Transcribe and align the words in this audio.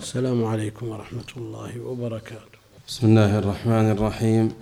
السلام 0.00 0.44
عليكم 0.44 0.88
ورحمة 0.88 1.30
الله 1.36 1.70
وبركاته. 1.86 2.58
بسم 2.88 3.06
الله 3.06 3.38
الرحمن 3.38 3.90
الرحيم. 3.90 4.52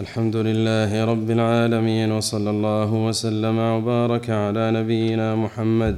الحمد 0.00 0.36
لله 0.36 1.04
رب 1.04 1.30
العالمين 1.30 2.12
وصلى 2.12 2.50
الله 2.50 2.92
وسلم 2.92 3.58
وبارك 3.58 4.30
على 4.30 4.70
نبينا 4.70 5.34
محمد 5.34 5.96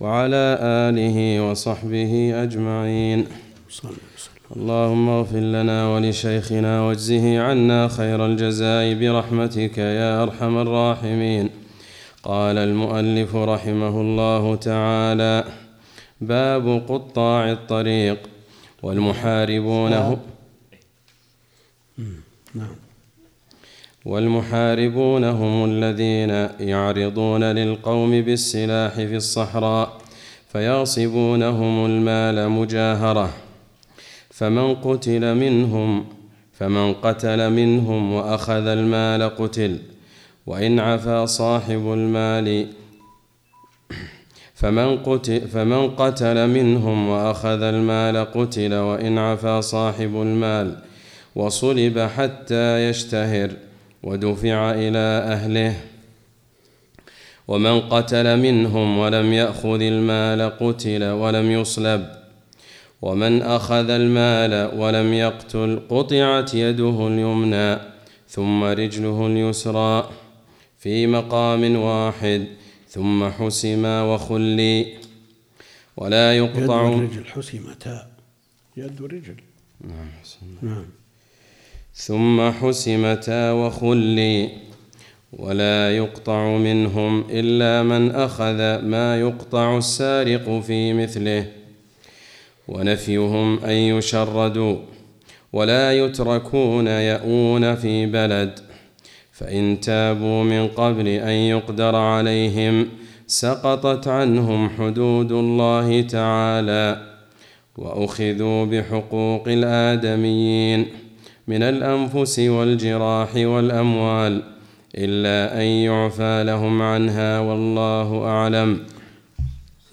وعلى 0.00 0.58
آله 0.62 1.50
وصحبه 1.50 2.42
أجمعين. 2.42 3.26
اللهم 4.56 5.08
اغفر 5.08 5.44
لنا 5.56 5.88
ولشيخنا 5.88 6.82
واجزه 6.82 7.40
عنا 7.40 7.88
خير 7.88 8.26
الجزاء 8.26 8.94
برحمتك 8.94 9.78
يا 9.78 10.22
أرحم 10.22 10.54
الراحمين. 10.58 11.50
قال 12.22 12.58
المؤلف 12.58 13.36
رحمه 13.36 14.00
الله 14.00 14.56
تعالى 14.56 15.44
باب 16.20 16.82
قطاع 16.88 17.52
الطريق 17.52 18.18
والمحاربون 18.82 19.92
هم 19.92 20.18
نعم 22.54 22.74
والمحاربون 24.04 25.24
هم 25.24 25.64
الذين 25.64 26.30
يعرضون 26.68 27.44
للقوم 27.44 28.10
بالسلاح 28.22 28.94
في 28.94 29.16
الصحراء 29.16 30.00
فيغصبونهم 30.52 31.86
المال 31.86 32.48
مجاهرة. 32.48 33.30
فمن 34.30 34.74
قتل 34.74 35.34
منهم 35.34 36.06
فمن 36.52 36.94
قتل 36.94 37.50
منهم 37.50 38.12
وأخذ 38.12 38.66
المال 38.66 39.22
قتل. 39.22 39.78
وإن 40.46 40.78
عفا 40.78 41.26
صاحب 41.26 41.92
المال 41.92 42.66
فمن 44.60 44.98
قتل, 44.98 45.48
فمن 45.48 45.90
قتل 45.90 46.46
منهم 46.46 47.08
وأخذ 47.08 47.62
المال 47.62 48.16
قتل 48.16 48.74
وإن 48.74 49.18
عفا 49.18 49.60
صاحب 49.60 50.22
المال 50.22 50.76
وصلب 51.34 51.98
حتى 51.98 52.88
يشتهر 52.88 53.50
ودفع 54.02 54.70
إلى 54.70 55.32
أهله. 55.32 55.74
ومن 57.48 57.80
قتل 57.80 58.36
منهم 58.38 58.98
ولم 58.98 59.32
يأخذ 59.32 59.80
المال 59.80 60.58
قتل 60.60 61.04
ولم 61.04 61.50
يصلب. 61.50 62.06
ومن 63.02 63.42
أخذ 63.42 63.90
المال 63.90 64.78
ولم 64.80 65.12
يقتل 65.12 65.80
قطعت 65.88 66.54
يده 66.54 67.06
اليمنى 67.08 67.78
ثم 68.28 68.64
رجله 68.64 69.26
اليسرى 69.26 70.10
في 70.78 71.06
مقام 71.06 71.76
واحد 71.76 72.46
ثم 72.90 73.30
حسما 73.30 74.02
وخلي 74.02 74.96
ولا 75.96 76.36
يد 76.36 76.42
يقطع 76.42 76.80
والرجل 76.82 77.24
حسمتا. 77.24 78.06
يد 78.76 79.00
ورجل 79.00 79.34
نعم 80.62 80.86
ثم 81.94 82.50
حسمتا 82.50 83.52
وخلي 83.52 84.50
ولا 85.32 85.96
يقطع 85.96 86.56
منهم 86.56 87.24
إلا 87.30 87.82
من 87.82 88.10
أخذ 88.10 88.82
ما 88.82 89.20
يقطع 89.20 89.78
السارق 89.78 90.60
في 90.60 90.92
مثله. 90.92 91.46
ونفيهم 92.68 93.64
أن 93.64 93.70
يشردوا 93.70 94.78
ولا 95.52 95.98
يتركون 95.98 96.86
ياوون 96.86 97.74
في 97.74 98.06
بلد. 98.06 98.69
فإن 99.40 99.80
تابوا 99.80 100.44
من 100.44 100.68
قبل 100.68 101.08
أن 101.08 101.32
يقدر 101.52 101.96
عليهم 101.96 102.88
سقطت 103.26 104.08
عنهم 104.08 104.68
حدود 104.68 105.32
الله 105.32 106.02
تعالى 106.02 107.06
وأخذوا 107.76 108.64
بحقوق 108.64 109.44
الآدميين 109.48 110.86
من 111.48 111.62
الأنفس 111.62 112.38
والجراح 112.38 113.36
والأموال 113.36 114.42
إلا 114.94 115.60
أن 115.60 115.66
يعفى 115.66 116.44
لهم 116.46 116.82
عنها 116.82 117.40
والله 117.40 118.24
أعلم. 118.24 118.80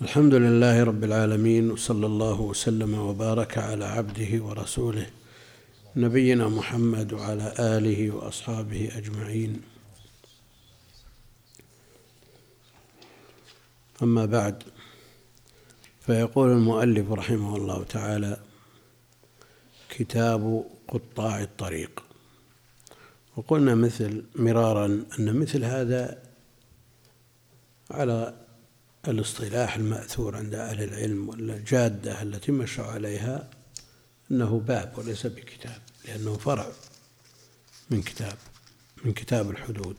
الحمد 0.01 0.33
لله 0.33 0.83
رب 0.83 1.03
العالمين 1.03 1.71
وصلى 1.71 2.05
الله 2.05 2.41
وسلم 2.41 2.99
وبارك 2.99 3.57
على 3.57 3.85
عبده 3.85 4.43
ورسوله 4.43 5.05
نبينا 5.97 6.49
محمد 6.49 7.13
وعلى 7.13 7.53
آله 7.59 8.11
وأصحابه 8.11 8.91
أجمعين. 8.97 9.61
أما 14.03 14.25
بعد 14.25 14.63
فيقول 16.05 16.51
المؤلف 16.51 17.11
رحمه 17.11 17.55
الله 17.55 17.83
تعالى 17.83 18.37
كتاب 19.89 20.65
قطاع 20.87 21.41
الطريق. 21.41 22.03
وقلنا 23.35 23.75
مثل 23.75 24.23
مرارا 24.35 24.85
أن 25.19 25.39
مثل 25.39 25.63
هذا 25.63 26.23
على 27.91 28.33
الاصطلاح 29.07 29.75
المأثور 29.75 30.35
عند 30.35 30.53
أهل 30.53 30.83
العلم 30.83 31.29
والجادة 31.29 32.21
التي 32.21 32.51
مشوا 32.51 32.85
عليها 32.85 33.49
أنه 34.31 34.59
باب 34.59 34.93
وليس 34.97 35.27
بكتاب. 35.27 35.86
لأنه 36.07 36.37
فرع 36.37 36.67
من 37.89 38.01
كتاب 38.01 38.37
من 39.05 39.13
كتاب 39.13 39.49
الحدود. 39.49 39.97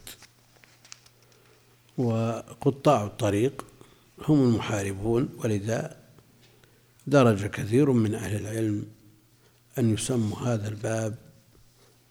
وقطاع 1.99 3.05
الطريق 3.05 3.65
هم 4.29 4.43
المحاربون 4.43 5.29
ولذا 5.45 5.97
درج 7.07 7.47
كثير 7.47 7.93
من 7.93 8.15
أهل 8.15 8.37
العلم 8.37 8.87
أن 9.79 9.95
يسموا 9.95 10.39
هذا 10.39 10.69
الباب 10.69 11.19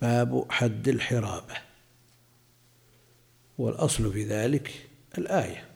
باب 0.02 0.46
حد 0.50 0.88
الحرابة. 0.88 1.58
والأصل 3.58 4.14
في 4.14 4.24
ذلك 4.24 4.88
الآية 5.18 5.68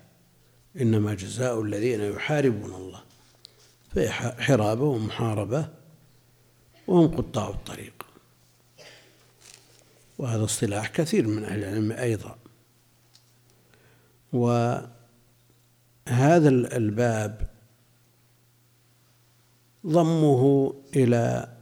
إنما 0.82 1.14
جزاء 1.14 1.62
الذين 1.62 2.02
يحاربون 2.02 2.74
الله. 2.74 3.04
فهي 3.96 4.10
حرابة 4.40 4.84
ومحاربة 4.84 5.70
وهم 6.88 7.18
قطاع 7.18 7.50
الطريق. 7.50 8.01
وهذا 10.22 10.44
اصطلاح 10.44 10.88
كثير 10.88 11.28
من 11.28 11.44
أهل 11.44 11.64
العلم 11.64 11.92
أيضا. 11.92 12.38
وهذا 14.34 14.90
الباب 16.50 17.50
ضمه 19.86 20.74
إلى 20.96 21.58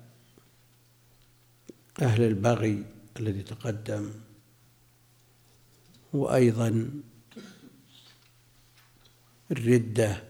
أهل 2.02 2.24
البغي 2.24 2.86
الذي 3.20 3.44
تقدم 3.44 4.12
وأيضا 6.14 6.92
الردة. 9.52 10.24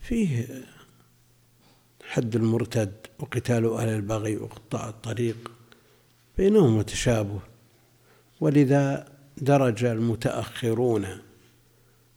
فيه 0.00 0.64
حد 2.04 2.36
المرتد 2.36 3.06
وقتال 3.18 3.72
أهل 3.72 3.88
البغي 3.88 4.36
وقطاع 4.36 4.88
الطريق. 4.88 5.57
بينهما 6.38 6.82
تشابه 6.82 7.40
ولذا 8.40 9.12
درج 9.36 9.84
المتأخرون 9.84 11.06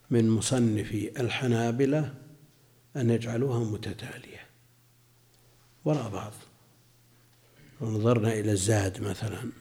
من 0.09 0.29
مصنفي 0.29 1.21
الحنابلة 1.21 2.13
أن 2.95 3.09
يجعلوها 3.09 3.59
متتالية. 3.59 4.45
وراء 5.85 6.09
بعض. 6.09 6.31
لو 7.81 7.89
نظرنا 7.89 8.33
إلى 8.33 8.51
الزاد 8.51 9.01
مثلا. 9.01 9.51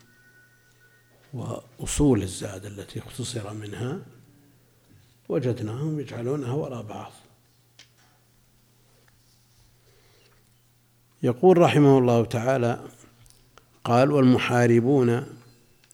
وأصول 1.35 2.23
الزاد 2.23 2.67
التي 2.67 2.99
اختصر 2.99 3.55
منها. 3.55 3.99
وجدناهم 5.29 6.01
يجعلونها 6.01 6.53
وراء 6.53 6.83
بعض. 6.83 7.13
يقول 11.23 11.59
رحمه 11.59 11.99
الله 11.99 12.25
تعالى 12.25 12.81
قال 13.85 14.13
والمحاربون 14.13 15.27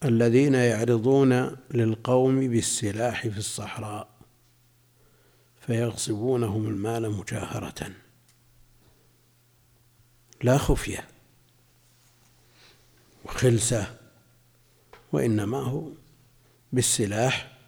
الذين 0.04 0.54
يعرضون 0.54 1.56
للقوم 1.70 2.48
بالسلاح 2.48 3.28
في 3.28 3.38
الصحراء 3.38 4.08
فيغصبونهم 5.60 6.66
المال 6.66 7.10
مجاهرة. 7.10 7.90
لا 10.42 10.58
خفية 10.58 11.08
وخلسة 13.24 13.96
وإنما 15.12 15.58
هو 15.58 15.88
بالسلاح 16.72 17.58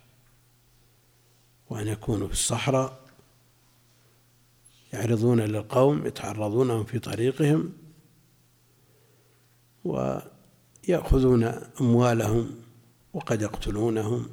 وأن 1.71 1.89
يكونوا 1.89 2.27
في 2.27 2.33
الصحراء 2.33 3.09
يعرضون 4.93 5.41
للقوم 5.41 6.07
يتعرضونهم 6.07 6.85
في 6.85 6.99
طريقهم 6.99 7.73
ويأخذون 9.89 11.45
أموالهم 11.81 12.51
وقد 13.13 13.43
يقتلونهم. 13.43 14.29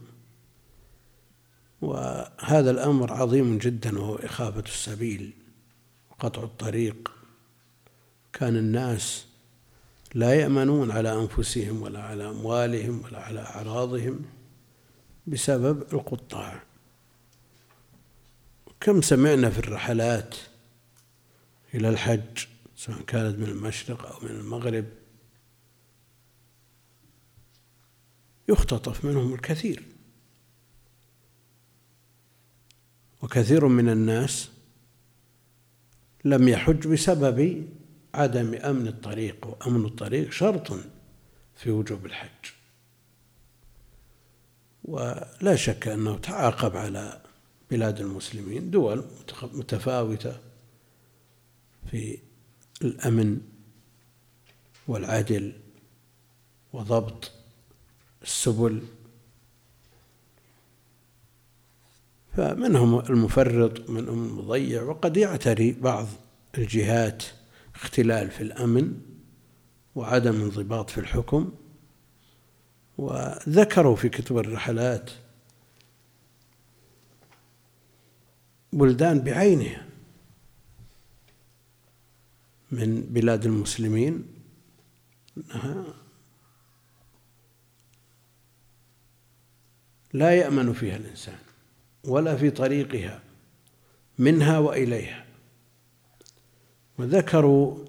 وهذا 1.81 2.71
الأمر 2.71 3.13
عظيم 3.13 3.57
جدا 3.57 3.99
وهو 3.99 4.15
إخافة 4.15 4.63
السبيل 4.65 5.33
قطع 6.19 6.43
الطريق. 6.43 7.11
كان 8.33 8.55
الناس 8.57 9.25
لا 10.13 10.33
يأمنون 10.33 10.91
على 10.91 11.13
أنفسهم 11.13 11.81
ولا 11.81 12.03
على 12.03 12.29
أموالهم 12.29 13.01
ولا 13.05 13.19
على 13.19 13.39
أعراضهم 13.39 14.19
بسبب 15.27 15.93
القطاع. 15.93 16.63
كم 18.79 19.01
سمعنا 19.01 19.49
في 19.49 19.59
الرحلات 19.59 20.35
إلى 21.73 21.89
الحج 21.89 22.45
سواء 22.75 23.01
كانت 23.01 23.39
من 23.39 23.45
المشرق 23.45 24.05
أو 24.05 24.19
من 24.21 24.31
المغرب 24.31 24.85
يختطف 28.49 29.05
منهم 29.05 29.33
الكثير. 29.33 29.83
وكثير 33.21 33.67
من 33.67 33.89
الناس 33.89 34.49
لم 36.25 36.47
يحج 36.47 36.87
بسبب 36.87 37.69
عدم 38.13 38.53
أمن 38.53 38.87
الطريق 38.87 39.47
وأمن 39.47 39.85
الطريق 39.85 40.31
شرط 40.31 40.73
في 41.55 41.71
وجوب 41.71 42.05
الحج. 42.05 42.29
ولا 44.83 45.55
شك 45.55 45.87
أنه 45.87 46.17
تعاقب 46.17 46.77
على 46.77 47.21
بلاد 47.71 47.99
المسلمين 47.99 48.71
دول 48.71 49.05
متفاوتة 49.43 50.37
في 51.91 52.17
الأمن 52.81 53.41
والعدل 54.87 55.53
وضبط 56.73 57.31
السبل. 58.25 58.81
فمنهم 62.37 62.99
المفرط 62.99 63.89
منهم 63.89 64.25
المضيع 64.25 64.83
وقد 64.83 65.17
يعتري 65.17 65.71
بعض 65.71 66.07
الجهات 66.57 67.23
اختلال 67.75 68.31
في 68.31 68.41
الأمن 68.41 69.01
وعدم 69.95 70.41
انضباط 70.41 70.89
في 70.89 70.97
الحكم. 70.97 71.51
وذكروا 72.97 73.95
في 73.95 74.09
كتب 74.09 74.37
الرحلات 74.37 75.11
بلدان 78.73 79.19
بعينها 79.19 79.85
من 82.71 83.01
بلاد 83.01 83.45
المسلمين 83.45 84.25
أنها 85.37 86.04
لا 90.15 90.35
يأمن 90.35 90.73
فيها 90.73 90.95
الإنسان 90.95 91.37
ولا 92.03 92.35
في 92.35 92.49
طريقها 92.49 93.21
منها 94.19 94.59
وإليها. 94.59 95.25
وذكروا 96.99 97.85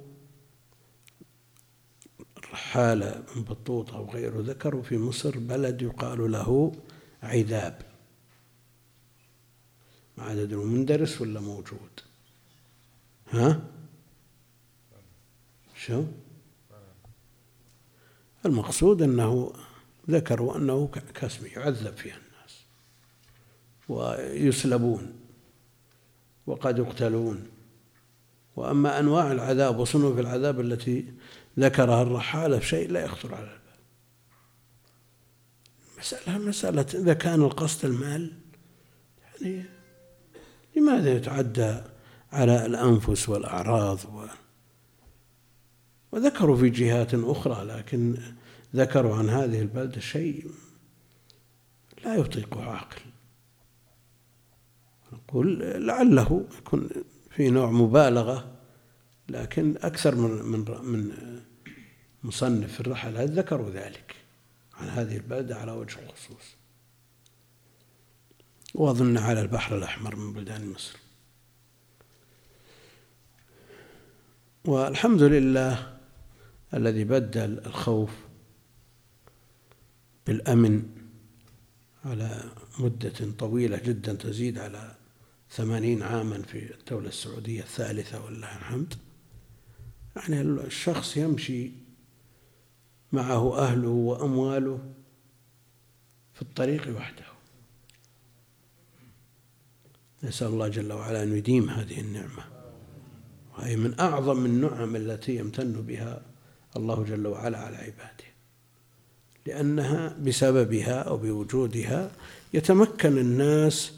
من 2.77 3.45
بطوطة 3.49 4.01
وغيره 4.01 4.41
ذكروا 4.41 4.83
في 4.83 4.99
مصر 4.99 5.39
بلد 5.39 5.83
يقال 5.83 6.33
له 6.33 6.73
عذاب. 7.23 7.83
عدد 10.19 10.53
المندرس 10.53 11.21
ولا 11.21 11.41
موجود. 11.41 12.01
ها؟ 13.31 13.63
شو؟ 15.77 16.05
المقصود 18.47 19.03
أنه 19.03 19.53
ذكروا 20.11 20.57
أنه 20.57 20.91
كاسم 21.15 21.47
يعذب 21.47 21.97
فيها 21.97 22.17
الناس 22.17 22.65
ويسلبون 23.89 25.13
وقد 26.47 26.79
يقتلون. 26.79 27.47
وأما 28.57 28.99
أنواع 28.99 29.33
العذاب 29.33 29.79
وصنوف 29.79 30.19
العذاب 30.19 30.61
التي 30.61 31.13
ذكرها 31.59 32.03
الرحالة 32.03 32.61
شيء 32.61 32.91
لا 32.91 33.05
يخطر 33.05 33.35
على 33.35 33.45
البال. 33.45 33.57
مسألة 35.99 36.39
مسألة 36.39 36.87
إذا 36.95 37.15
كان 37.15 37.43
القصد 37.43 37.85
المال 37.85 38.33
يعني 39.25 39.65
لماذا 40.77 41.13
يتعدى 41.13 41.81
على 42.33 42.67
الأنفس 42.67 43.29
والأعراض 43.29 43.99
و 44.05 44.27
وذكروا 46.13 46.57
في 46.57 46.71
جهات 46.71 47.15
أخرى 47.15 47.65
لكن 47.65 48.17
ذكروا 48.77 49.17
عن 49.17 49.31
هذه 49.31 49.61
البلدة 49.61 50.01
شيء 50.01 50.51
لا 52.05 52.15
يطيقه 52.15 52.65
عاقل. 52.65 53.01
نقول 55.13 55.59
لعله 55.87 56.47
يكون 56.59 56.89
في 57.31 57.51
نوع 57.51 57.71
مبالغة 57.71 58.53
لكن 59.29 59.77
أكثر 59.77 60.15
من 60.15 60.31
من 60.31 60.65
من 60.83 61.13
مصنف 62.25 62.73
في 62.73 62.81
الرحلات 62.81 63.31
ذكروا 63.31 63.71
ذلك 63.71 64.15
عن 64.75 64.89
هذه 64.89 65.17
البلدة 65.17 65.57
على 65.57 65.73
وجه 65.73 65.99
الخصوص. 66.03 66.57
وأظن 68.75 69.19
على 69.19 69.41
البحر 69.41 69.77
الأحمر 69.77 70.17
من 70.17 70.33
بلدان 70.33 70.71
مصر. 70.71 70.97
والحمد 74.65 75.23
لله 75.23 75.97
الذي 76.75 77.05
بدل 77.05 77.61
الخوف 77.67 78.26
بالأمن 80.27 80.83
على 82.05 82.43
مدة 82.79 83.33
طويلة 83.39 83.77
جدا 83.77 84.13
تزيد 84.13 84.59
على 84.59 84.95
ثمانين 85.51 86.03
عاما 86.03 86.43
في 86.43 86.75
الدولة 86.75 87.09
السعودية 87.09 87.61
الثالثة 87.61 88.25
ولله 88.25 88.57
الحمد. 88.57 88.95
يعني 90.17 90.41
الشخص 90.41 91.17
يمشي 91.17 91.71
معه 93.13 93.59
أهله 93.59 93.89
وأمواله 93.89 94.95
في 96.35 96.43
الطريق 96.43 96.97
وحده. 96.97 97.25
نسأل 100.23 100.47
الله 100.47 100.69
جل 100.69 100.93
وعلا 100.93 101.23
أن 101.23 101.37
يديم 101.37 101.71
هذه 101.71 102.01
النعمة. 102.01 102.45
وهي 103.59 103.77
من 103.77 104.01
أعظم 104.01 104.45
النعم 104.45 104.97
التي 104.97 105.37
يمتن 105.37 105.73
بها 105.73 106.23
الله 106.77 107.05
جل 107.05 107.27
وعلا 107.27 107.59
على 107.59 107.77
عباده. 107.77 108.26
لأنها 109.47 110.17
بسببها 110.23 111.03
أو 111.03 111.17
بوجودها 111.17 112.13
يتمكن 112.55 113.19
الناس 113.19 113.93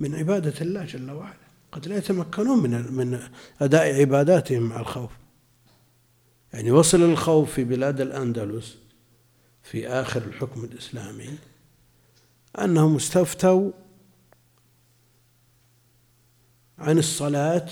من 0.00 0.14
عبادة 0.14 0.60
الله 0.60 0.84
جل 0.84 1.10
وعلا. 1.10 1.46
قد 1.72 1.88
لا 1.88 1.96
يتمكنون 1.96 2.62
من 2.62 2.92
من 2.92 3.20
أداء 3.60 4.00
عباداتهم 4.00 4.62
مع 4.62 4.80
الخوف. 4.80 5.10
يعني 6.52 6.70
وصل 6.70 7.02
الخوف 7.02 7.52
في 7.52 7.64
بلاد 7.64 8.00
الأندلس 8.00 8.76
في 9.62 9.88
آخر 9.88 10.22
الحكم 10.22 10.64
الإسلامي 10.64 11.38
أنهم 12.58 12.96
استفتوا 12.96 13.72
عن 16.78 16.98
الصلاة 16.98 17.68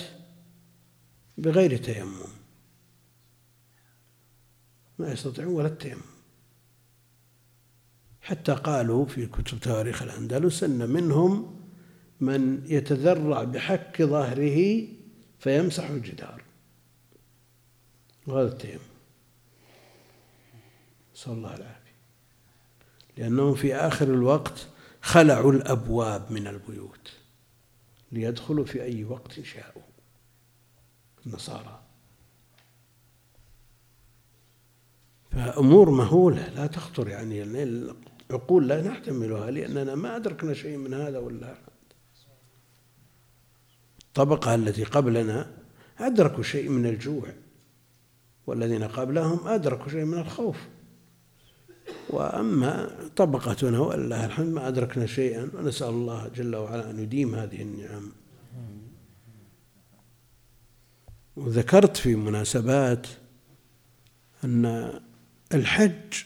بغير 1.38 1.76
تيمم. 1.76 2.14
ما 4.98 5.12
يستطيعون 5.12 5.54
ولا 5.54 5.68
التيمم. 5.68 6.13
حتى 8.24 8.52
قالوا 8.52 9.06
في 9.06 9.26
كتب 9.26 9.60
تاريخ 9.60 10.02
الأندلس 10.02 10.62
أن 10.62 10.90
منهم 10.90 11.60
من 12.20 12.62
يتذرع 12.66 13.44
بحك 13.44 14.02
ظهره 14.02 14.88
فيمسح 15.38 15.90
الجدار. 15.90 16.42
وهذا 18.26 18.48
التيمم 18.48 18.80
نسأل 21.14 21.32
الله 21.32 21.54
العافية. 21.54 21.94
لأنهم 23.16 23.54
في 23.54 23.74
آخر 23.74 24.06
الوقت 24.06 24.66
خلعوا 25.02 25.52
الأبواب 25.52 26.32
من 26.32 26.46
البيوت 26.46 27.12
ليدخلوا 28.12 28.64
في 28.64 28.82
أي 28.82 29.04
وقت 29.04 29.40
شاءوا. 29.40 29.82
النصارى. 31.26 31.80
فأمور 35.30 35.90
مهولة. 35.90 36.48
لا 36.48 36.66
تخطر 36.66 37.08
يعني. 37.08 37.44
العقول 38.34 38.68
لا 38.68 38.82
نحتملها 38.82 39.50
لأننا 39.50 39.94
ما 39.94 40.16
أدركنا 40.16 40.54
شيء 40.54 40.76
من 40.76 40.94
هذا 40.94 41.18
ولا 41.18 41.54
الطبقة 44.02 44.54
التي 44.54 44.84
قبلنا 44.84 45.50
أدركوا 45.98 46.42
شيء 46.42 46.68
من 46.68 46.86
الجوع 46.86 47.28
والذين 48.46 48.84
قبلهم 48.84 49.48
أدركوا 49.48 49.88
شيء 49.88 50.04
من 50.04 50.18
الخوف. 50.18 50.56
وأما 52.10 52.90
طبقتنا 53.16 53.78
ولله 53.78 54.26
الحمد 54.26 54.46
ما 54.46 54.68
أدركنا 54.68 55.06
شيئا 55.06 55.50
ونسأل 55.54 55.88
الله 55.88 56.28
جل 56.28 56.56
وعلا 56.56 56.90
أن 56.90 56.98
يديم 56.98 57.34
هذه 57.34 57.62
النعم. 57.62 58.12
وذكرت 61.36 61.96
في 61.96 62.14
مناسبات 62.16 63.06
أن 64.44 64.92
الحج 65.54 66.24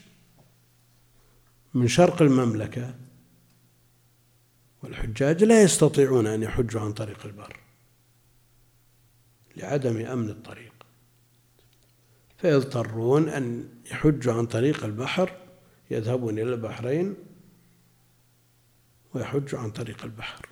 من 1.75 1.89
شرق 1.89 2.23
المملكة 2.23 2.95
والحجاج 4.83 5.45
لا 5.45 5.63
يستطيعون 5.63 6.27
أن 6.27 6.43
يحجوا 6.43 6.81
عن 6.81 6.93
طريق 6.93 7.27
البر 7.27 7.57
لعدم 9.57 10.07
أمن 10.07 10.29
الطريق. 10.29 10.73
فيضطرون 12.39 13.29
أن 13.29 13.69
يحجوا 13.91 14.35
عن 14.35 14.47
طريق 14.47 14.85
البحر 14.85 15.37
يذهبون 15.91 16.39
إلى 16.39 16.55
البحرين 16.55 17.15
ويحجوا 19.15 19.61
عن 19.61 19.71
طريق 19.71 20.05
البحر 20.05 20.47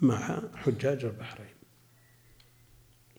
مع 0.00 0.42
حجاج 0.54 1.04
البحرين 1.04 1.54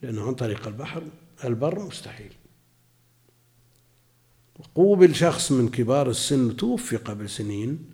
لأنه 0.02 0.28
عن 0.28 0.36
طريق 0.36 0.68
البحر 0.68 1.04
البر 1.44 1.80
مستحيل. 1.80 2.34
قوبل 4.76 5.16
شخص 5.16 5.52
من 5.52 5.70
كبار 5.70 6.10
السن 6.10 6.58
توفي 6.58 6.98
قبل 6.98 7.30
سنين 7.30 7.92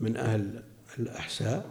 من 0.00 0.16
أهل 0.16 0.62
الأحساء 0.98 1.70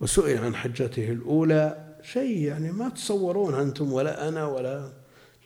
وسئل 0.00 0.38
عن 0.38 0.54
حجته 0.54 1.12
الأولى 1.12 1.96
شيء 2.02 2.38
يعني 2.38 2.72
ما 2.72 2.88
تصورون 2.88 3.54
أنتم 3.54 3.92
ولا 3.92 4.28
أنا 4.28 4.46
ولا 4.46 4.92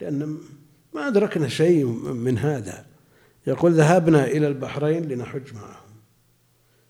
لأن 0.01 0.39
ما 0.95 1.09
أدركنا 1.09 1.49
شيء 1.49 1.85
من 2.13 2.39
هذا. 2.39 2.87
يقول 3.47 3.73
ذهبنا 3.73 4.25
إلى 4.25 4.49
البحرين 4.49 5.09
لنحج 5.09 5.55
معهم. 5.55 5.89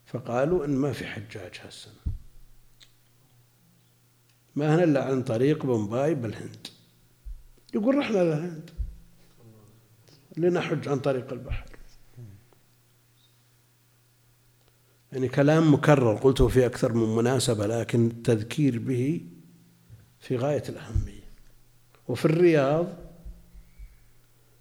فقالوا 0.06 0.64
إن 0.64 0.70
ما 0.70 0.92
في 0.92 1.06
حجاج 1.06 1.60
هالسنة 1.64 1.94
ما 4.56 4.74
هنا 4.74 4.84
إلا 4.84 5.04
عن 5.04 5.22
طريق 5.22 5.66
بومباي 5.66 6.14
بالهند. 6.14 6.66
يقول 7.74 7.98
رحنا 7.98 8.18
للهند. 8.18 8.70
لنحج 10.38 10.88
عن 10.88 10.98
طريق 10.98 11.32
البحر. 11.32 11.66
يعني 15.12 15.28
كلام 15.28 15.74
مكرر 15.74 16.14
قلته 16.16 16.48
في 16.48 16.66
أكثر 16.66 16.92
من 16.92 17.16
مناسبة 17.16 17.66
لكن 17.66 18.06
التذكير 18.06 18.78
به 18.78 19.20
في 20.20 20.36
غاية 20.36 20.62
الأهمية. 20.68 21.28
وفي 22.08 22.24
الرياض 22.24 22.86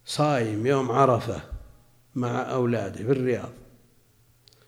صايم 0.06 0.66
يوم 0.66 0.92
عرفة 0.92 1.42
مع 2.16 2.52
أولاده 2.52 2.96
في 2.96 3.12
الرياض. 3.12 3.52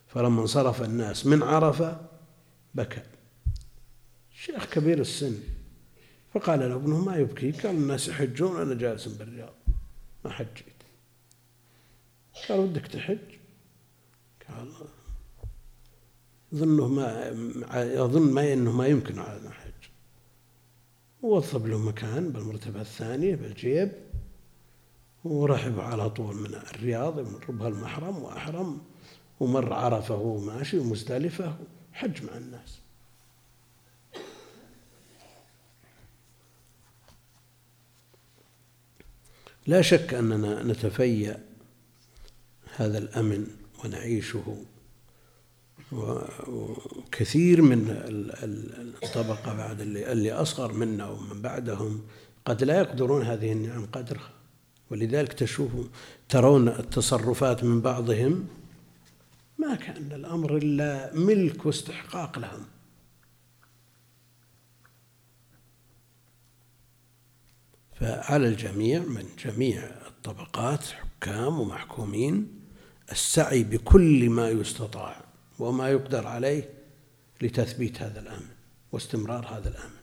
فلما 0.07 0.41
انصرف 0.41 0.81
الناس 0.81 1.25
من 1.25 1.43
عرفة 1.43 2.01
بكى. 2.75 3.01
شيخ 4.31 4.65
كبير 4.65 4.99
السن 4.99 5.35
فقال 6.33 6.59
له 6.59 6.75
ابنه 6.75 7.05
ما 7.05 7.15
يبكي 7.15 7.51
قال 7.51 7.75
الناس 7.75 8.07
يحجون 8.07 8.61
أنا 8.61 8.75
جالس 8.75 9.07
بالرياض 9.07 9.53
ما 10.25 10.31
حجيت 10.31 10.78
قال 12.49 12.59
ودك 12.59 12.87
تحج؟ 12.87 13.17
قال 14.49 14.67
ظنه 16.55 16.87
ما 16.87 17.27
يظن 17.73 18.31
ما 18.31 18.53
إنه 18.53 18.71
ما 18.71 18.87
يمكن 18.87 19.19
على 19.19 19.37
الحج 19.37 19.69
ووظف 21.21 21.65
له 21.65 21.77
مكان 21.77 22.31
بالمرتبة 22.31 22.81
الثانية 22.81 23.35
بالجيب 23.35 23.91
ورحب 25.23 25.79
على 25.79 26.09
طول 26.09 26.35
من 26.35 26.55
الرياض 26.55 27.19
من 27.19 27.39
ربها 27.49 27.67
المحرم 27.67 28.23
وأحرم 28.23 28.81
ومر 29.39 29.73
عرفة 29.73 30.15
وهو 30.15 30.37
ماشي 30.37 30.79
ومزدلفة 30.79 31.57
حج 31.93 32.23
مع 32.23 32.37
الناس. 32.37 32.79
لا 39.67 39.81
شك 39.81 40.13
أننا 40.13 40.63
نتفيأ 40.63 41.48
هذا 42.79 42.97
الأمن 42.97 43.47
ونعيشه. 43.83 44.57
وكثير 46.47 47.61
من 47.61 47.89
الطبقة 49.03 49.53
بعد 49.53 49.81
اللي, 49.81 50.11
اللي 50.11 50.31
أصغر 50.31 50.73
منا 50.73 51.09
ومن 51.09 51.41
بعدهم 51.41 52.01
قد 52.45 52.63
لا 52.63 52.79
يقدرون 52.79 53.25
هذه 53.25 53.51
النعم 53.51 53.85
قدرها. 53.85 54.31
ولذلك 54.91 55.33
تشوفوا 55.33 55.83
ترون 56.29 56.67
التصرفات 56.67 57.63
من 57.63 57.81
بعضهم 57.81 58.47
ما 59.57 59.75
كأن 59.75 60.11
الأمر 60.11 60.57
إلا 60.57 61.11
ملك 61.13 61.65
واستحقاق 61.65 62.39
لهم. 62.39 62.65
فعلى 67.93 68.47
الجميع 68.47 68.99
من 68.99 69.25
جميع 69.45 69.83
الطبقات 69.83 70.85
حكام 70.85 71.59
ومحكومين 71.59 72.58
السعي 73.11 73.63
بكل 73.63 74.29
ما 74.29 74.49
يستطاع 74.49 75.21
وما 75.59 75.89
يقدر 75.89 76.27
عليه 76.27 76.69
لتثبيت 77.41 78.01
هذا 78.01 78.19
الأمن 78.19 78.47
واستمرار 78.91 79.45
هذا 79.47 79.69
الأمن 79.69 79.99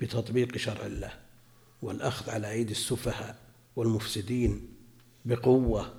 بتطبيق 0.00 0.56
شرع 0.56 0.86
الله 0.86 1.12
والأخذ 1.82 2.30
على 2.30 2.50
أيدي 2.50 2.72
السفهاء 2.72 3.36
والمفسدين 3.76 4.68
بقوة 5.24 5.94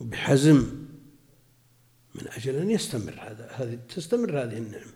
وبحزم 0.00 0.86
من 2.14 2.28
أجل 2.28 2.56
أن 2.56 2.70
يستمر 2.70 3.12
هذا 3.20 3.50
هذه 3.50 3.78
تستمر 3.88 4.42
هذه 4.42 4.58
النعمة. 4.58 4.92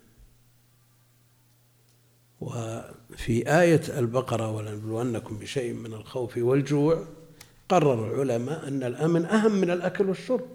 وفي 2.40 3.60
آية 3.60 3.98
البقرة 3.98 4.50
ولنبلونكم 4.50 5.38
بشيء 5.38 5.72
من 5.72 5.94
الخوف 5.94 6.36
والجوع 6.36 7.06
قرر 7.70 8.14
العلماء 8.14 8.68
أن 8.68 8.82
الأمن 8.82 9.24
أهم 9.24 9.52
من 9.52 9.70
الأكل 9.70 10.08
والشرب. 10.08 10.46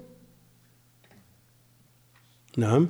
نعم. 2.57 2.89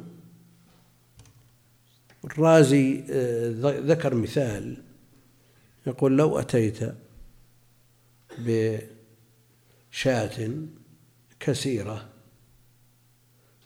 الرازي 2.25 3.03
آه، 3.09 3.53
ذكر 3.79 4.15
مثال. 4.15 4.83
يقول 5.87 6.17
لو 6.17 6.39
أتيت 6.39 6.79
بشاة 8.37 8.89
كثيرة 11.39 12.09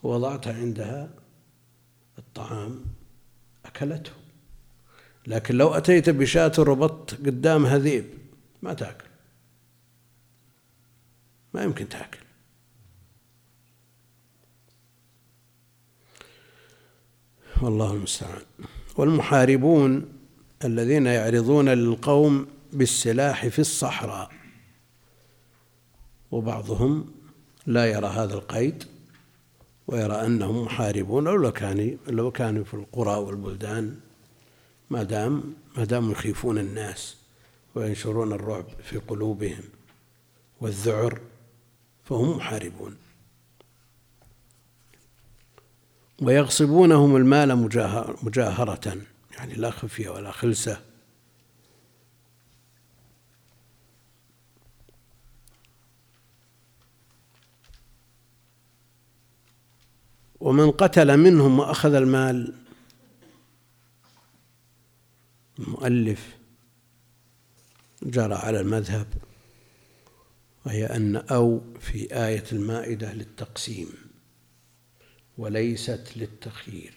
ووضعت 0.04 0.48
عندها 0.48 1.10
الطعام 2.18 2.86
أكلته. 3.66 4.12
لكن 5.28 5.56
لو 5.56 5.74
أتيت 5.74 6.10
بشاة 6.10 6.52
ربطت 6.60 7.14
قدامها 7.14 7.78
ذيب 7.78 8.06
ما 8.62 8.74
تأكل. 8.74 9.09
ما 11.54 11.64
يمكن 11.64 11.90
تأكل. 11.90 12.20
والله 17.62 17.94
المستعان. 17.94 18.42
والمحاربون 18.98 20.06
الذين 20.66 21.06
يعرضون 21.06 21.70
للقوم 21.70 22.48
بالسلاح 22.74 23.48
في 23.48 23.60
الصحراء. 23.60 24.32
وبعضهم 26.32 27.14
لا 27.66 27.86
يرى 27.86 28.08
هذا 28.08 28.34
القيد 28.34 28.84
ويرى 29.88 30.26
أنهم 30.26 30.64
محاربون 30.64 31.24
لو 31.24 31.52
كان 31.52 31.98
لو 32.08 32.32
كانوا 32.32 32.64
في 32.64 32.74
القرى 32.74 33.16
والبلدان. 33.16 34.00
ما 34.90 35.04
دام 35.04 35.54
ما 35.78 35.84
دام 35.84 36.12
يخيفون 36.12 36.58
الناس 36.58 37.18
وينشرون 37.76 38.34
الرعب 38.34 38.66
في 38.84 38.98
قلوبهم 38.98 39.64
والذعر 40.62 41.20
فهم 42.10 42.38
محاربون. 42.38 42.98
ويغصبونهم 46.22 47.16
المال 47.16 47.56
مجاهرة 48.24 48.98
يعني 49.32 49.54
لا 49.54 49.72
خفية 49.72 50.10
ولا 50.10 50.32
خلسة. 50.32 50.82
ومن 60.40 60.72
قتل 60.72 61.18
منهم 61.18 61.60
وأخذ 61.60 61.94
المال 61.94 62.54
المؤلف 65.60 66.38
جرى 68.04 68.36
على 68.36 68.60
المذهب. 68.60 69.29
وهي 70.70 70.86
أن 70.86 71.16
أو 71.16 71.62
في 71.80 72.26
آية 72.26 72.44
المائدة 72.52 73.14
للتقسيم 73.14 73.88
وليست 75.38 76.12
للتخيير. 76.16 76.94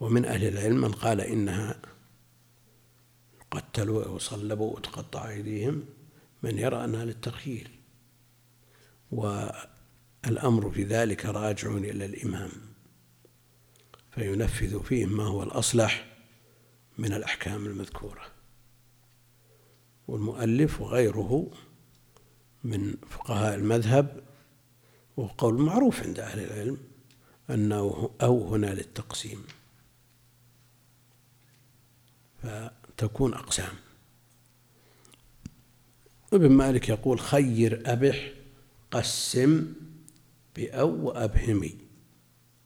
ومن 0.00 0.24
أهل 0.24 0.48
العلم 0.48 0.80
من 0.80 0.92
قال 0.92 1.20
إنها 1.20 1.82
قتلوا 3.50 4.04
وصلبوا 4.06 4.76
وتقطع 4.76 5.28
أيديهم 5.28 5.84
من 6.42 6.58
يرى 6.58 6.84
أنها 6.84 7.04
للتخيير. 7.04 7.70
والأمر 9.10 10.70
في 10.70 10.82
ذلك 10.84 11.26
راجع 11.26 11.76
إلى 11.76 12.04
الإمام 12.04 12.50
فينفذ 14.10 14.82
فيهم 14.82 15.16
ما 15.16 15.24
هو 15.24 15.42
الأصلح 15.42 16.16
من 16.98 17.12
الأحكام 17.12 17.66
المذكورة. 17.66 18.22
والمؤلف 20.08 20.80
وغيره 20.80 21.50
من 22.64 22.94
فقهاء 23.10 23.54
المذهب 23.54 24.22
وقول 25.16 25.54
معروف 25.54 26.02
عند 26.02 26.20
أهل 26.20 26.40
العلم 26.40 26.78
أنه 27.50 28.10
أو 28.22 28.54
هنا 28.54 28.66
للتقسيم. 28.66 29.44
فتكون 32.42 33.34
أقسام. 33.34 33.74
ابن 36.32 36.50
مالك 36.50 36.88
يقول 36.88 37.20
خير 37.20 37.82
أبح 37.86 38.32
قسم 38.90 39.72
بأو 40.56 41.08
وأبهمي. 41.08 41.78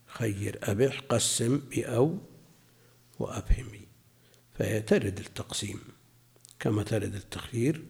خير 0.06 0.58
أبح 0.62 1.00
قسم 1.00 1.58
بأو 1.58 2.18
وأبهمي. 3.18 3.86
فهي 4.54 4.80
ترد 4.80 5.18
التقسيم 5.18 5.80
كما 6.60 6.82
ترد 6.82 7.14
التخيير 7.14 7.82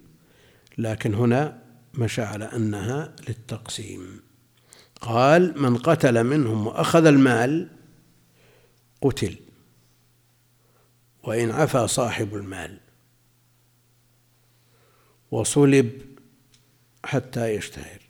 لكن 0.78 1.14
هنا 1.14 1.65
مشى 1.98 2.22
على 2.22 2.44
أنها 2.44 3.16
للتقسيم. 3.28 4.20
قال 5.00 5.62
من 5.62 5.76
قتل 5.76 6.24
منهم 6.24 6.66
وأخذ 6.66 7.06
المال 7.06 7.68
قتل. 9.02 9.36
وإن 11.22 11.50
عفا 11.50 11.86
صاحب 11.86 12.34
المال. 12.34 12.80
وصلب 15.30 16.00
حتى 17.04 17.54
يشتهر. 17.54 18.00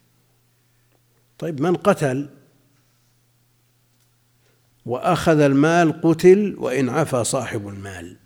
طيب 1.39 1.61
من 1.61 1.77
قتل 1.77 2.29
وأخذ 4.87 5.41
المال 5.41 6.01
قتل. 6.01 6.55
وإن 6.59 6.89
عفا 6.89 7.23
صاحب 7.23 7.69
المال. 7.69 8.17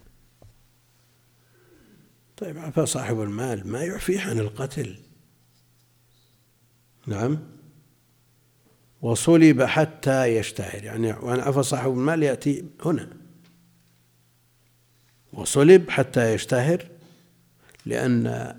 طيب 2.36 2.58
عفا 2.58 2.84
صاحب 2.84 3.20
المال 3.20 3.68
ما 3.68 3.84
يعفيه 3.84 4.20
عن 4.20 4.38
القتل. 4.38 5.09
نعم. 7.10 7.38
وصلب 9.02 9.62
حتى 9.62 10.26
يشتهر. 10.26 10.84
يعني 10.84 11.12
وأن 11.12 11.40
عفا 11.40 11.62
صاحب 11.62 11.90
المال 11.90 12.22
يأتي 12.22 12.64
هنا. 12.84 13.08
وصلب 15.32 15.90
حتى 15.90 16.34
يشتهر 16.34 16.84
لأن 17.86 18.54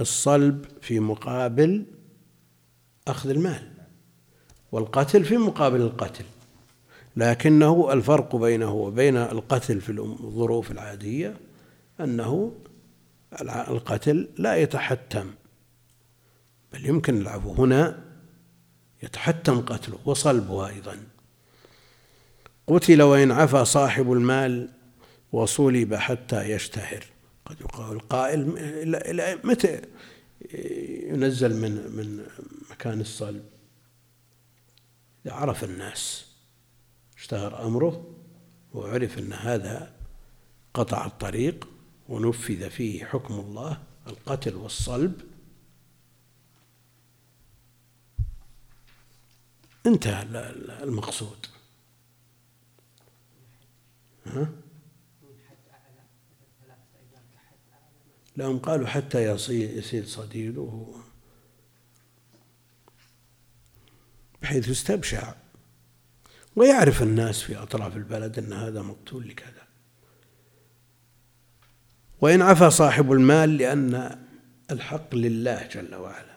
الصلب 0.00 0.64
في 0.80 1.00
مقابل 1.00 1.84
أخذ 3.08 3.30
المال 3.30 3.70
والقتل 4.72 5.24
في 5.24 5.36
مقابل 5.36 5.80
القتل. 5.80 6.24
لكنه 7.16 7.92
الفرق 7.92 8.36
بينه 8.36 8.72
وبين 8.72 9.16
القتل 9.16 9.80
في 9.80 9.92
الظروف 9.92 10.70
العادية 10.70 11.36
أنه 12.00 12.52
القتل 13.42 14.28
لا 14.38 14.56
يتحتم. 14.56 15.30
بل 16.72 16.86
يمكن 16.86 17.20
العفو. 17.20 17.52
هنا 17.52 18.04
يتحتم 19.02 19.60
قتله 19.60 19.98
وصلبه 20.04 20.68
أيضا. 20.68 21.06
قتل 22.66 23.02
وإن 23.02 23.30
عفى 23.30 23.64
صاحب 23.64 24.12
المال 24.12 24.68
وصلب 25.32 25.94
حتى 25.94 26.50
يشتهر. 26.50 27.04
قد 27.44 27.60
يقال 27.60 27.92
القائل 27.92 28.46
متى 29.44 29.82
ينزل 31.08 31.56
من 31.56 31.70
من 31.96 32.26
مكان 32.70 33.00
الصلب؟ 33.00 33.44
إذا 35.26 35.34
عرف 35.34 35.64
الناس 35.64 36.26
اشتهر 37.16 37.66
أمره 37.66 38.14
وعرف 38.74 39.18
أن 39.18 39.32
هذا 39.32 39.92
قطع 40.74 41.06
الطريق 41.06 41.68
ونفذ 42.08 42.70
فيه 42.70 43.04
حكم 43.04 43.34
الله 43.34 43.78
القتل 44.06 44.54
والصلب 44.54 45.20
انتهى 49.88 50.22
المقصود. 50.82 51.46
ها؟ 54.26 54.48
لهم 58.36 58.58
قالوا 58.58 58.86
حتى 58.86 59.24
يصير 59.24 60.04
صديده 60.04 60.86
بحيث 64.42 64.68
يستبشع. 64.68 65.34
ويعرف 66.56 67.02
الناس 67.02 67.42
في 67.42 67.56
أطراف 67.56 67.96
البلد 67.96 68.38
أن 68.38 68.52
هذا 68.52 68.82
مقتول 68.82 69.28
لكذا. 69.28 69.68
وإن 72.20 72.42
عفى 72.42 72.70
صاحب 72.70 73.12
المال 73.12 73.56
لأن 73.56 74.18
الحق 74.70 75.14
لله 75.14 75.66
جل 75.66 75.94
وعلا. 75.94 76.27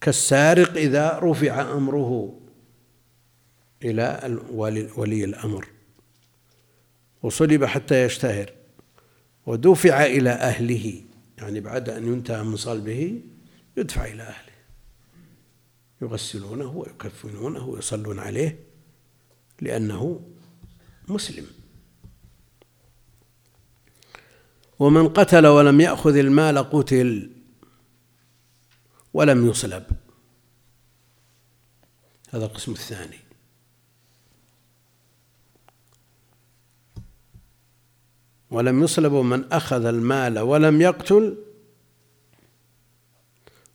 كالسارق 0.00 0.76
إذا 0.76 1.18
رفع 1.22 1.72
أمره 1.72 2.40
إلى 3.84 4.38
ولي 4.96 5.24
الأمر. 5.24 5.66
وصلب 7.22 7.64
حتى 7.64 8.04
يشتهر. 8.04 8.52
ودفع 9.46 10.06
إلى 10.06 10.30
أهله. 10.30 11.02
يعني 11.38 11.60
بعد 11.60 11.88
أن 11.88 12.06
ينتهى 12.06 12.44
من 12.44 12.56
صلبه 12.56 13.20
يدفع 13.76 14.04
إلى 14.04 14.22
أهله. 14.22 14.50
يغسلونه 16.02 16.76
ويكفنونه 16.76 17.64
ويصلون 17.64 18.18
عليه 18.18 18.58
لأنه 19.60 20.20
مسلم. 21.08 21.46
ومن 24.78 25.08
قتل 25.08 25.46
ولم 25.46 25.80
يأخذ 25.80 26.16
المال 26.16 26.58
قتل. 26.58 27.30
ولم 29.14 29.46
يصلب. 29.46 29.84
هذا 32.30 32.44
القسم 32.44 32.72
الثاني. 32.72 33.18
ولم 38.50 38.82
يصلب 38.82 39.12
من 39.12 39.52
أخذ 39.52 39.84
المال 39.84 40.38
ولم 40.38 40.80
يقتل. 40.80 41.44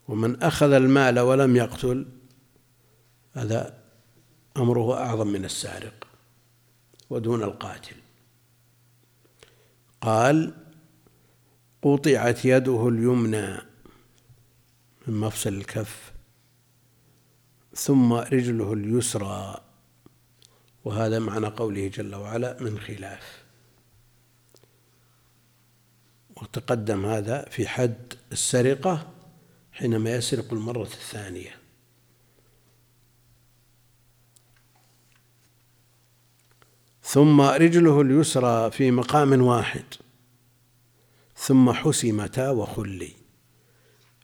ومن 0.07 0.43
أخذ 0.43 0.71
المال 0.71 1.19
ولم 1.19 1.55
يقتل. 1.55 2.05
هذا 3.33 3.83
أمره 4.57 4.97
أعظم 4.97 5.27
من 5.27 5.45
السارق 5.45 6.07
ودون 7.09 7.43
القاتل. 7.43 7.95
قال 10.01 10.53
قطعت 11.81 12.45
يده 12.45 12.87
اليمنى. 12.87 13.74
من 15.07 15.19
مفصل 15.19 15.49
الكف 15.49 16.13
ثم 17.75 18.13
رجله 18.13 18.73
اليسرى 18.73 19.61
وهذا 20.85 21.19
معنى 21.19 21.47
قوله 21.47 21.87
جل 21.87 22.15
وعلا 22.15 22.63
من 22.63 22.79
خلاف. 22.79 23.43
وتقدم 26.41 27.05
هذا 27.05 27.49
في 27.49 27.67
حد 27.67 28.13
السرقة 28.31 29.13
حينما 29.71 30.15
يسرق 30.15 30.53
المرة 30.53 30.83
الثانية. 30.83 31.55
ثم 37.03 37.41
رجله 37.41 38.01
اليسرى 38.01 38.71
في 38.71 38.91
مقام 38.91 39.41
واحد 39.41 39.85
ثم 41.35 41.71
حسمتا 41.71 42.49
وخلي. 42.49 43.24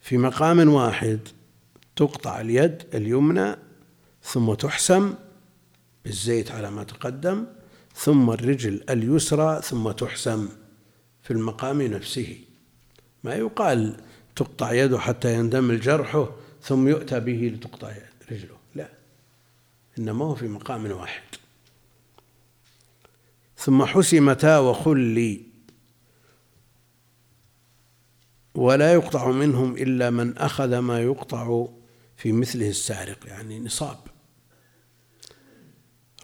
في 0.01 0.17
مقام 0.17 0.69
واحد 0.69 1.19
تقطع 1.95 2.41
اليد 2.41 2.83
اليمنى 2.93 3.55
ثم 4.23 4.53
تحسم 4.53 5.13
بالزيت 6.05 6.51
على 6.51 6.71
ما 6.71 6.83
تقدم 6.83 7.45
ثم 7.95 8.29
الرجل 8.29 8.83
اليسرى 8.89 9.61
ثم 9.61 9.91
تحسم 9.91 10.49
في 11.23 11.31
المقام 11.31 11.81
نفسه. 11.81 12.37
ما 13.23 13.35
يقال 13.35 13.97
تقطع 14.35 14.73
يده 14.73 14.99
حتى 14.99 15.33
يندمل 15.33 15.79
جرحه 15.79 16.31
ثم 16.61 16.87
يؤتى 16.87 17.19
به 17.19 17.51
لتقطع 17.55 17.93
رجله. 18.31 18.57
لا 18.75 18.89
إنما 19.99 20.25
هو 20.25 20.35
في 20.35 20.47
مقام 20.47 20.91
واحد. 20.91 21.23
ثم 23.57 23.85
حسمتا 23.85 24.57
وخلي 24.57 25.50
ولا 28.55 28.93
يقطع 28.93 29.31
منهم 29.31 29.73
إلا 29.73 30.09
من 30.09 30.37
أخذ 30.37 30.77
ما 30.79 31.01
يقطع 31.01 31.67
في 32.17 32.31
مثله 32.31 32.69
السارق 32.69 33.27
يعني 33.27 33.59
نصاب. 33.59 33.97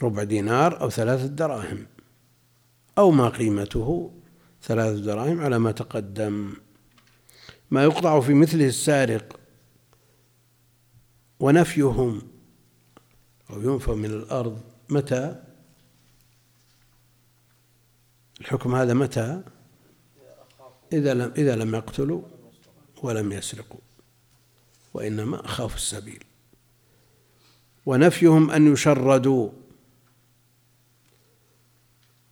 ربع 0.01 0.23
دينار 0.23 0.81
أو 0.81 0.89
ثلاثة 0.89 1.25
دراهم 1.25 1.87
أو 2.97 3.11
ما 3.11 3.29
قيمته 3.29 4.11
ثلاثة 4.63 4.99
دراهم 4.99 5.41
على 5.41 5.59
ما 5.59 5.71
تقدم. 5.71 6.53
ما 7.71 7.83
يقطع 7.83 8.19
في 8.19 8.33
مثله 8.33 8.67
السارق 8.67 9.39
ونفيهم 11.39 12.21
أو 13.49 13.61
ينفى 13.61 13.91
من 13.91 14.05
الأرض 14.05 14.61
متى؟ 14.89 15.43
الحكم 18.41 18.75
هذا 18.75 18.93
متى؟ 18.93 19.43
إذا 20.93 21.13
لم 21.13 21.34
إذا 21.38 21.56
لم 21.56 21.76
يقتلوا 21.76 22.21
ولم 23.04 23.32
يسرقوا 23.32 23.80
وإنما 24.93 25.45
أخافوا 25.45 25.76
السبيل. 25.76 26.23
ونفيهم 27.86 28.52
أن 28.52 28.73
يشردوا. 28.73 29.50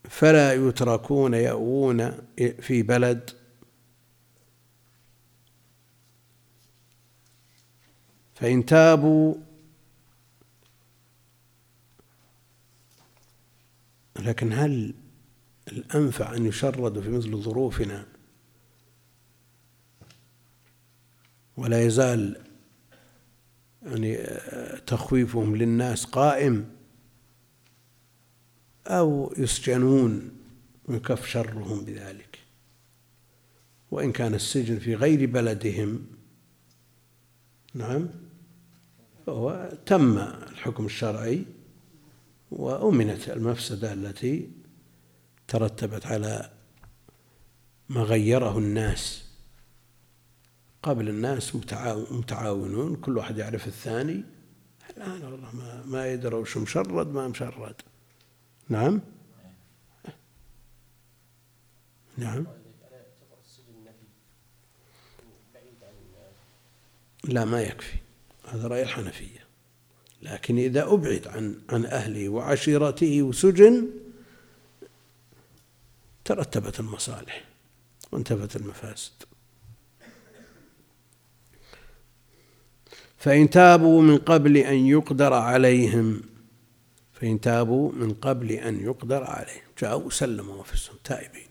فلا 0.10 0.54
يتركون 0.54 1.34
يأوون 1.34 2.12
في 2.62 2.84
بلد. 2.84 3.30
فإن 8.36 8.66
تابوا 8.66 9.36
لكن 14.20 14.54
هل 14.54 14.94
الأنفع 15.68 16.36
أن 16.36 16.46
يشردوا 16.46 17.02
في 17.02 17.10
مثل 17.10 17.38
ظروفنا؟ 17.38 18.15
ولا 21.58 21.82
يزال 21.86 22.42
يعني 23.84 24.18
تخويفهم 24.88 25.56
للناس 25.56 26.06
قائم 26.06 26.70
أو 28.88 29.34
يسجنون 29.38 30.32
ويكف 30.86 31.28
شرهم 31.28 31.86
بذلك. 31.86 32.40
وإن 33.92 34.12
كان 34.12 34.34
السجن 34.34 34.80
في 34.80 34.96
غير 34.96 35.26
بلدهم 35.26 36.06
نعم 37.74 38.10
فهو 39.26 39.74
تم 39.86 40.18
الحكم 40.18 40.86
الشرعي 40.86 41.46
وأمنت 42.52 43.30
المفسدة 43.30 43.94
التي 43.94 44.50
ترتبت 45.48 46.06
على 46.06 46.52
ما 47.90 48.02
غيره 48.02 48.58
الناس. 48.58 49.25
قبل 50.86 51.10
الناس 51.10 51.56
متعاونون 52.12 52.96
كل 52.96 53.18
واحد 53.18 53.38
يعرف 53.38 53.68
الثاني. 53.68 54.24
الآن 54.98 55.24
والله 55.24 55.56
ما, 55.56 55.84
ما 55.86 56.14
يدروا 56.14 56.42
وش 56.42 56.58
مشرد 56.58 57.08
ما 57.08 57.28
مشرد. 57.28 57.82
نعم؟ 58.70 59.02
نعم. 62.18 62.48
لا 67.24 67.46
ما 67.46 67.62
يكفي. 67.62 67.98
هذا 68.48 68.68
رأي 68.68 68.84
الحنفية. 68.84 69.46
لكن 70.22 70.58
إذا 70.58 70.84
أبعد 70.84 71.28
عن 71.28 71.62
عن 71.70 71.86
أهله 71.86 72.30
وعشيرته 72.30 73.22
وسجن 73.22 73.90
ترتبت 76.26 76.80
المصالح 76.80 77.44
وانتفت 78.12 78.56
المفاسد. 78.56 79.35
فإن 83.26 83.50
تابوا 83.50 84.02
من 84.02 84.18
قبل 84.18 84.58
أن 84.58 84.88
يقدر 84.88 85.34
عليهم 85.34 86.22
فإن 87.14 87.42
تابوا 87.42 87.92
من 87.92 88.14
قبل 88.14 88.52
أن 88.52 88.84
يقدر 88.84 89.24
عليهم. 89.24 89.62
جاءوا 89.82 90.04
وسلموا 90.04 90.58
أنفسهم 90.58 90.96
تائبين. 91.04 91.48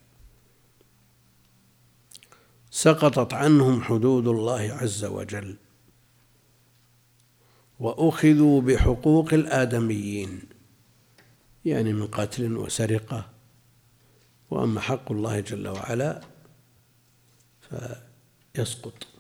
سقطت 2.71 3.35
عنهم 3.35 3.83
حدود 3.83 4.29
الله 4.29 4.79
عز 4.81 5.05
وجل. 5.05 5.57
وأخذوا 7.81 8.61
بحقوق 8.61 9.35
الآدميين. 9.35 10.41
يعني 11.65 11.93
من 11.93 12.07
قتل 12.07 12.57
وسرقة. 12.57 13.31
وأما 14.51 14.81
حق 14.81 15.13
الله 15.13 15.41
جل 15.41 15.69
وعلا 15.69 16.21
فيسقط. 18.55 19.14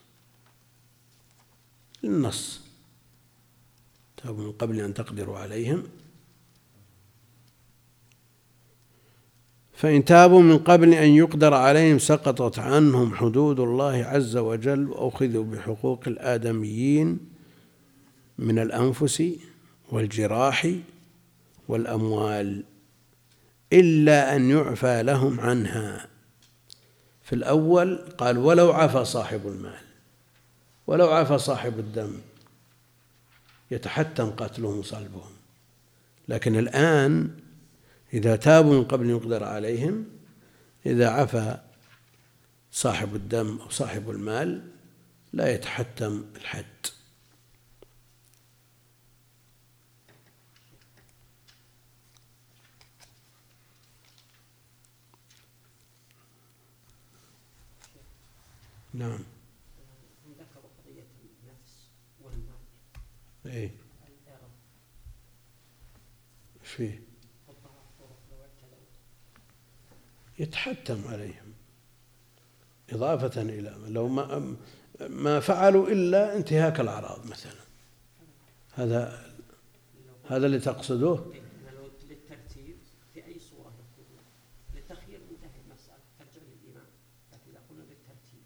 النص 2.06 2.60
تابوا 4.16 4.44
من 4.44 4.52
قبل 4.52 4.80
أن 4.80 4.94
تقدروا 4.94 5.38
عليهم. 5.38 5.82
فإن 9.72 10.04
تابوا 10.04 10.42
من 10.42 10.58
قبل 10.58 10.94
أن 10.94 11.08
يقدر 11.08 11.54
عليهم 11.54 11.98
سقطت 11.98 12.58
عنهم 12.58 13.14
حدود 13.14 13.60
الله 13.60 14.04
عز 14.04 14.36
وجل 14.36 14.88
وأخذوا 14.88 15.44
بحقوق 15.44 16.00
الآدميين 16.06 17.18
من 18.38 18.58
الأنفس 18.58 19.22
والجراح 19.92 20.74
والأموال 21.68 22.64
إلا 23.72 24.36
أن 24.36 24.50
يعفى 24.50 25.02
لهم 25.02 25.40
عنها. 25.40 26.08
في 27.22 27.32
الأول 27.32 27.96
قال 28.18 28.38
ولو 28.38 28.72
عفى 28.72 29.04
صاحب 29.04 29.46
المال 29.46 29.83
ولو 30.86 31.10
عفى 31.10 31.38
صاحب 31.38 31.78
الدم 31.78 32.20
يتحتم 33.70 34.30
قتلهم 34.30 34.78
وصلبهم. 34.78 35.32
لكن 36.28 36.58
الآن 36.58 37.38
إذا 38.14 38.36
تابوا 38.36 38.74
من 38.74 38.84
قبل 38.84 39.10
يقدر 39.10 39.44
عليهم 39.44 40.04
إذا 40.86 41.08
عفى 41.08 41.60
صاحب 42.72 43.14
الدم 43.14 43.58
أو 43.60 43.70
صاحب 43.70 44.10
المال 44.10 44.70
لا 45.32 45.54
يتحتم 45.54 46.24
الحد. 46.36 46.64
نعم 58.94 59.18
ذكروا 60.38 60.70
قضية 60.78 61.06
النفس 61.24 61.88
والمال 62.20 62.54
إيه. 63.46 63.70
إيش 66.60 66.70
فيه؟ 66.70 67.02
يتحتم 70.38 71.08
عليهم. 71.08 71.52
إضافة 72.90 73.42
إلى 73.42 73.76
لو 73.86 74.08
ما 74.08 74.56
ما 75.00 75.40
فعلوا 75.40 75.88
إلا 75.88 76.36
انتهاك 76.36 76.80
الأعراض 76.80 77.26
مثلا. 77.26 77.60
هذا 78.72 79.24
هذا 80.28 80.46
اللي 80.46 80.58
تقصدوه؟ 80.58 81.32
في 83.14 83.26
أي 83.26 83.38
صورة 83.38 83.72
للتخيير 84.74 85.20
منتهي 85.30 85.60
المسألة 85.66 85.98
ترجع 86.18 86.46
للإمام 86.46 86.86
لكن 87.32 87.50
إذا 87.50 87.60
قلنا 87.70 87.84
بالترتيب. 87.84 88.42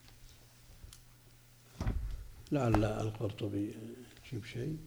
لعل 2.53 2.85
القرطبي 3.07 3.75
يجيب 4.27 4.45
شيء. 4.45 4.79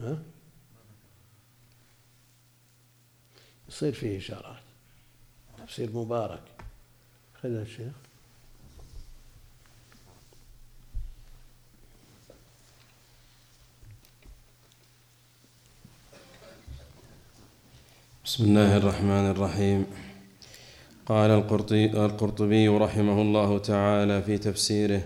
ها؟ 0.00 0.18
يصير 3.68 3.92
فيه 3.92 4.18
إشارات. 4.18 4.62
تفسير 5.58 5.90
مبارك. 5.92 6.42
خذها 7.42 7.62
الشيخ 7.62 7.92
بسم 18.24 18.44
الله 18.44 18.76
الرحمن 18.76 19.30
الرحيم. 19.30 19.86
قال 21.06 21.30
القرطبي 21.30 22.68
رحمه 22.68 23.22
الله 23.22 23.58
تعالى 23.58 24.22
في 24.22 24.38
تفسيره 24.38 25.02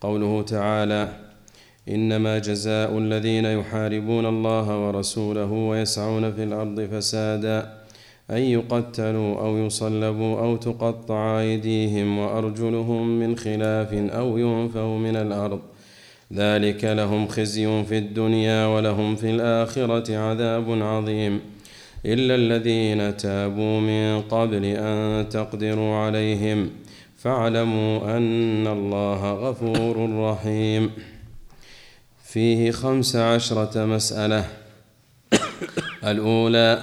قوله 0.00 0.42
تعالى 0.42 1.23
إنما 1.88 2.38
جزاء 2.38 2.98
الذين 2.98 3.44
يحاربون 3.44 4.26
الله 4.26 4.86
ورسوله 4.86 5.52
ويسعون 5.52 6.32
في 6.32 6.44
الأرض 6.44 6.80
فسادا 6.80 7.84
أن 8.30 8.38
يقتلوا 8.38 9.40
أو 9.40 9.58
يصلبوا 9.58 10.38
أو 10.40 10.56
تقطع 10.56 11.40
أيديهم 11.40 12.18
وأرجلهم 12.18 13.18
من 13.20 13.36
خلاف 13.36 13.92
أو 13.92 14.38
ينفوا 14.38 14.98
من 14.98 15.16
الأرض. 15.16 15.60
ذلك 16.32 16.84
لهم 16.84 17.28
خزي 17.28 17.84
في 17.84 17.98
الدنيا 17.98 18.66
ولهم 18.66 19.16
في 19.16 19.30
الآخرة 19.30 20.16
عذاب 20.16 20.82
عظيم. 20.82 21.40
إلا 22.06 22.34
الذين 22.34 23.16
تابوا 23.16 23.80
من 23.80 24.20
قبل 24.20 24.64
أن 24.64 25.28
تقدروا 25.28 25.94
عليهم 25.94 26.70
فاعلموا 27.16 28.16
أن 28.16 28.66
الله 28.66 29.32
غفور 29.32 30.20
رحيم. 30.20 30.90
فيه 32.34 32.70
خمس 32.70 33.16
عشرة 33.16 33.84
مسألة. 33.84 34.44
الأولى 36.04 36.82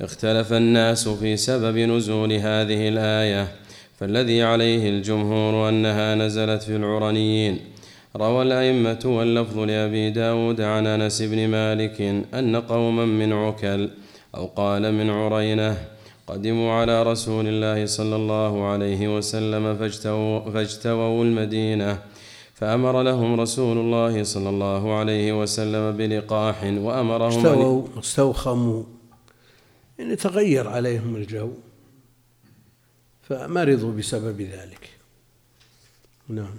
اختلف 0.00 0.52
الناس 0.52 1.08
في 1.08 1.36
سبب 1.36 1.78
نزول 1.78 2.32
هذه 2.32 2.88
الآية. 2.88 3.48
فالذي 3.98 4.42
عليه 4.42 4.90
الجمهور 4.90 5.68
أنها 5.68 6.14
نزلت 6.14 6.62
في 6.62 6.76
العرنيين 6.76 7.58
روى 8.16 8.42
الأئمة 8.42 8.98
واللفظ 9.04 9.58
لأبي 9.58 10.10
داود 10.10 10.60
عن 10.60 10.86
أنس 10.86 11.22
بن 11.22 11.48
مالك 11.48 12.00
أن 12.34 12.56
قوما 12.56 13.04
من 13.04 13.32
عكل 13.32 13.90
أو 14.34 14.46
قال 14.46 14.94
من 14.94 15.10
عرينة 15.10 15.76
قدموا 16.26 16.72
على 16.72 17.02
رسول 17.02 17.48
الله 17.48 17.86
صلى 17.86 18.16
الله 18.16 18.64
عليه 18.64 19.16
وسلم 19.16 19.76
فاجتووا, 19.76 20.50
فاجتووا 20.50 21.24
المدينة 21.24 21.98
فأمر 22.62 23.02
لهم 23.02 23.40
رسول 23.40 23.78
الله 23.78 24.22
صلى 24.22 24.48
الله 24.48 24.94
عليه 24.94 25.40
وسلم 25.42 25.96
بلقاح 25.96 26.64
وأمرهم 26.64 27.46
استووا 27.46 27.82
استوخموا. 27.98 28.82
يعني 29.98 30.16
تغير 30.16 30.68
عليهم 30.68 31.16
الجو. 31.16 31.50
فمرضوا 33.22 33.92
بسبب 33.92 34.40
ذلك. 34.40 34.90
نعم. 36.28 36.54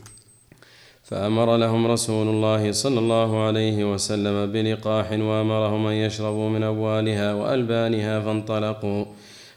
فأمر 1.03 1.57
لهم 1.57 1.87
رسول 1.87 2.27
الله 2.27 2.71
صلى 2.71 2.99
الله 2.99 3.43
عليه 3.43 3.93
وسلم 3.93 4.51
بلقاح 4.51 5.11
وأمرهم 5.11 5.87
أن 5.87 5.93
يشربوا 5.93 6.49
من 6.49 6.63
أبوالها 6.63 7.33
وألبانها 7.33 8.19
فانطلقوا. 8.19 9.05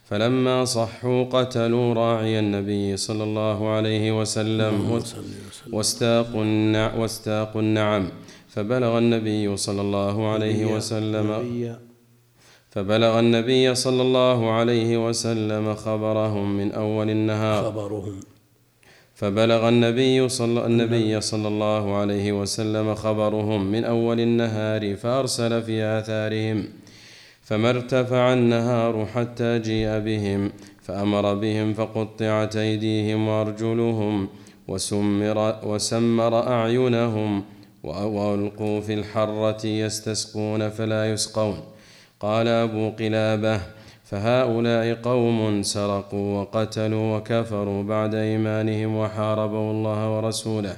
فلما 0.07 0.64
صحوا 0.64 1.25
قتلوا 1.25 1.95
راعي 1.95 2.38
النبي 2.38 2.97
صلى 2.97 3.25
الله 3.25 3.69
عليه 3.69 4.21
وسلم 4.21 4.75
واستاقوا 5.73 6.45
واستاقوا 6.99 7.61
النعم. 7.61 8.05
فبلغ 8.49 8.99
النبي 8.99 9.57
صلى 9.57 9.81
الله 9.81 10.29
عليه 10.33 10.75
وسلم 10.75 11.29
فبلغ 12.71 13.19
النبي 13.19 13.75
صلى 13.75 14.03
الله 14.03 14.51
عليه 14.51 15.09
وسلم 15.09 15.75
خبرهم 15.75 16.57
من 16.57 16.73
أول 16.73 17.11
النهار. 17.11 17.64
خبرهم. 17.64 18.21
فبلغ 19.14 19.69
النبي 19.69 20.29
صلى 20.29 20.66
النبي 20.66 21.21
صلى 21.21 21.49
الله 21.49 21.95
عليه 21.97 22.33
وسلم 22.33 22.95
خبرهم 22.95 23.61
من 23.64 23.85
أول 23.85 24.21
النهار 24.21 24.97
فأرسل 24.97 25.62
في 25.62 25.83
آثارهم. 25.83 26.86
فما 27.46 27.70
ارتفع 27.70 28.32
النهار 28.32 29.06
حتى 29.06 29.59
جيء 29.59 29.98
بهم 29.98 30.52
فأمر 30.82 31.35
بهم 31.35 31.74
فقطعت 31.74 32.56
أيديهم 32.56 33.28
وأرجلهم 33.28 34.28
وسمر, 34.68 35.38
وسمر 35.62 36.48
أعينهم 36.48 37.44
وألقوا 37.85 38.80
في 38.80 38.94
الحرة 38.94 39.66
يستسقون 39.66 40.70
فلا 40.70 41.12
يسقون. 41.12 41.61
قال 42.20 42.48
أبو 42.48 42.90
قلابة 42.90 43.61
فهؤلاء 44.04 44.94
قوم 44.94 45.62
سرقوا 45.62 46.40
وقتلوا 46.40 47.16
وكفروا 47.16 47.82
بعد 47.82 48.14
إيمانهم 48.14 48.96
وحاربوا 48.96 49.70
الله 49.72 50.16
ورسوله. 50.16 50.76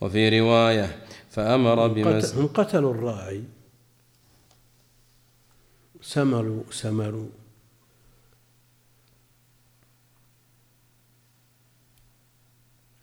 وفي 0.00 0.40
رواية 0.40 0.88
فأمر 1.30 1.88
بمس 1.88 2.34
هم 2.34 2.46
قتلوا 2.46 2.94
الراعي. 2.94 3.42
سمروا 6.02 6.62
سمروا. 6.70 7.28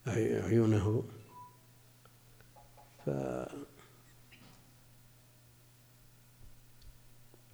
عيونه 0.08 1.04
ف 3.06 3.10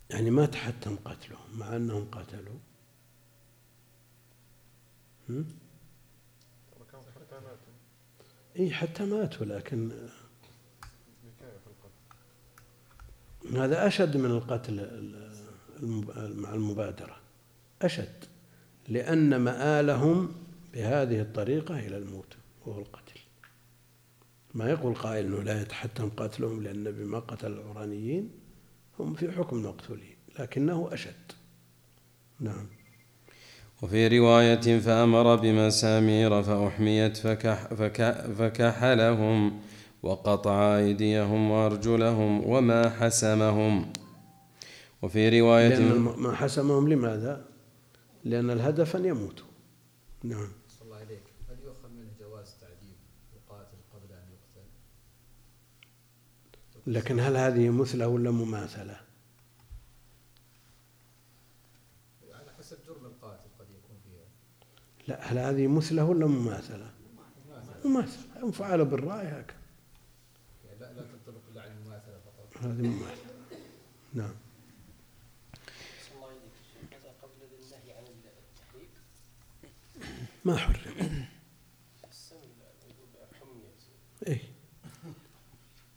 يعني 0.09 0.29
ما 0.29 0.45
تحتم 0.45 0.95
قتلهم 0.95 1.59
مع 1.59 1.75
أنهم 1.75 2.11
قتلوا. 2.11 2.59
إي 8.59 8.73
حتى 8.73 9.05
ماتوا 9.05 9.45
لكن 9.45 9.91
هذا 13.51 13.87
أشد 13.87 14.17
من 14.17 14.31
القتل 14.31 14.79
مع 16.35 16.53
المبادرة. 16.53 17.17
أشد 17.81 18.25
لأن 18.87 19.35
مآلهم 19.35 20.31
بهذه 20.73 21.21
الطريقة 21.21 21.79
إلى 21.79 21.97
الموت 21.97 22.35
وهو 22.65 22.79
القتل. 22.79 23.19
ما 24.53 24.69
يقول 24.69 24.95
قائل 24.95 25.25
أنه 25.25 25.43
لا 25.43 25.61
يتحتم 25.61 26.09
قتلهم 26.09 26.63
لأن 26.63 26.75
النبي 26.75 27.03
ما 27.03 27.19
قتل 27.19 27.51
العرانيين 27.51 28.29
هم 28.99 29.13
في 29.13 29.31
حكم 29.31 29.57
المقتولين 29.57 30.15
لكنه 30.39 30.89
أشد. 30.91 31.31
نعم. 32.39 32.67
وفي 33.81 34.19
رواية 34.19 34.79
فأمر 34.79 35.35
بمسامير 35.35 36.43
فأحميت 36.43 37.17
فكح 37.17 37.73
فكح 37.73 38.21
فكحلهم 38.21 39.61
وقطع 40.03 40.77
أيديهم 40.77 41.51
وأرجلهم 41.51 42.49
وما 42.49 42.89
حسمهم. 42.89 43.93
وفي 45.05 45.41
رواية 45.41 45.67
لأن 45.67 45.99
ما 45.99 46.35
حسمهم 46.35 46.89
لماذا؟ 46.89 47.45
لأن 48.23 48.49
الهدف 48.49 48.95
أن 48.95 49.05
يموتوا. 49.05 49.47
نعم. 50.23 50.47
الله 50.81 50.95
عليك. 50.95 51.23
هل 51.49 51.55
يؤخذ 51.63 51.89
منه 51.89 52.09
جواز 52.19 52.55
تعذيب 52.61 52.95
القاتل 53.35 53.77
قبل 53.93 54.13
أن 54.13 54.27
يقتل؟ 54.33 54.67
لكن 56.87 57.19
هل 57.19 57.37
هذه 57.37 57.69
مثلة 57.69 58.07
ولا 58.07 58.31
مماثلة؟ 58.31 59.01
على 62.31 62.51
حسب 62.57 62.77
جرم 62.87 63.05
القاتل 63.05 63.49
قد 63.59 63.65
يكون 63.69 63.97
فيها. 64.03 64.27
لا 65.07 65.31
هل 65.31 65.37
هذه 65.37 65.67
مثلة 65.67 66.05
ولا 66.05 66.27
مماثلة؟ 66.27 66.91
مماثلة. 67.85 68.43
هم 68.43 68.51
فعلوا 68.51 68.85
بالرأي 68.85 69.27
هكذا. 69.27 69.57
يعني 70.65 70.79
لا 70.79 70.93
لا 70.93 71.01
تنطبق 71.01 71.41
إلا 71.51 71.61
على 71.61 71.71
المماثلة 71.71 72.19
فقط. 72.25 72.63
هذه 72.63 72.87
مماثلة. 72.87 73.35
نعم. 74.13 74.44
ما 80.45 80.57
حرم. 80.57 81.25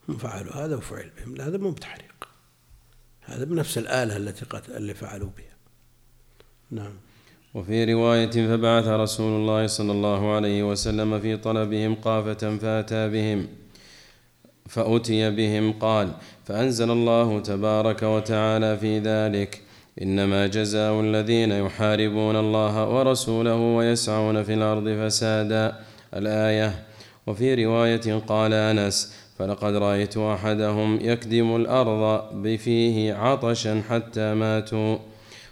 هم 0.08 0.16
فعلوا 0.16 0.52
هذا 0.52 0.76
وفعل 0.76 1.10
بهم. 1.16 1.40
هذا 1.40 1.58
مو 1.58 1.70
بتحريق. 1.70 2.28
هذا 3.20 3.44
بنفس 3.44 3.78
الآلة 3.78 4.16
التي 4.16 4.44
قتل 4.44 4.76
اللي 4.76 4.94
فعلوا 4.94 5.30
بها. 5.36 5.56
نعم. 6.70 6.92
وفي 7.54 7.92
رواية 7.92 8.30
فبعث 8.30 8.86
رسول 8.86 9.40
الله 9.40 9.66
صلى 9.66 9.92
الله 9.92 10.34
عليه 10.34 10.62
وسلم 10.62 11.20
في 11.20 11.36
طلبهم 11.36 11.94
قافة 11.94 12.58
فأتى 12.58 13.08
بهم 13.08 13.48
فأتي 14.68 15.30
بهم 15.30 15.72
قال 15.72 16.12
فأنزل 16.44 16.90
الله 16.90 17.40
تبارك 17.40 18.02
وتعالى 18.02 18.78
في 18.78 18.98
ذلك 18.98 19.62
إنما 20.02 20.46
جزاء 20.46 21.00
الذين 21.00 21.52
يحاربون 21.52 22.36
الله 22.36 22.88
ورسوله 22.88 23.56
ويسعون 23.56 24.42
في 24.42 24.54
الأرض 24.54 24.88
فسادا. 24.88 25.72
الآية 26.16 26.84
وفي 27.26 27.64
رواية 27.64 28.14
قال 28.26 28.52
أنس 28.52 29.14
فلقد 29.38 29.74
رأيت 29.74 30.16
أحدهم 30.16 30.98
يكدم 31.02 31.56
الأرض 31.56 32.22
بفيه 32.42 33.14
عطشا 33.14 33.82
حتى 33.90 34.34
ماتوا. 34.34 34.96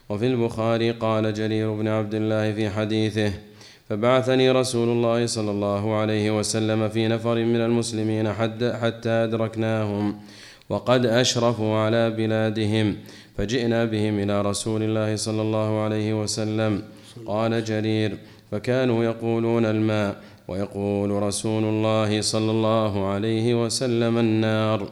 وفي 0.09 0.27
البخاري 0.27 0.91
قال 0.91 1.35
جرير 1.35 1.73
بن 1.73 1.89
عبد 1.89 2.15
الله 2.15 2.53
في 2.53 2.71
حديثه 2.71 3.33
فبعثني 3.89 4.51
رسول 4.51 4.89
الله 4.89 5.27
صلى 5.27 5.51
الله 5.51 5.95
عليه 5.95 6.39
وسلم 6.39 6.89
في 6.89 7.09
نفر 7.09 7.35
من 7.35 7.61
المسلمين 7.61 8.33
حتى 8.83 9.11
أدركناهم 9.11 10.21
وقد 10.69 11.07
أشرفوا 11.07 11.77
على 11.79 12.11
بلادهم. 12.11 12.97
فجئنا 13.37 13.85
بهم 13.85 14.19
إلى 14.19 14.43
رسول 14.43 14.83
الله 14.83 15.17
صلى 15.17 15.43
الله 15.43 15.81
عليه 15.81 16.23
وسلم. 16.23 16.83
قال 17.27 17.65
جرير 17.65 18.19
فكانوا 18.51 19.05
يقولون 19.05 19.65
الماء 19.65 20.17
ويقول 20.49 21.11
رسول 21.11 21.65
الله 21.65 22.21
صلى 22.21 22.51
الله 22.51 23.07
عليه 23.07 23.65
وسلم 23.65 24.19
النار. 24.19 24.89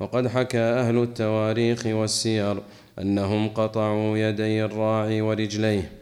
وقد 0.00 0.28
حكى 0.28 0.58
أهل 0.58 1.02
التواريخ 1.02 1.86
والسير 1.86 2.56
أنهم 2.98 3.48
قطعوا 3.48 4.18
يدي 4.18 4.64
الراعي 4.64 5.20
ورجليه 5.20 5.92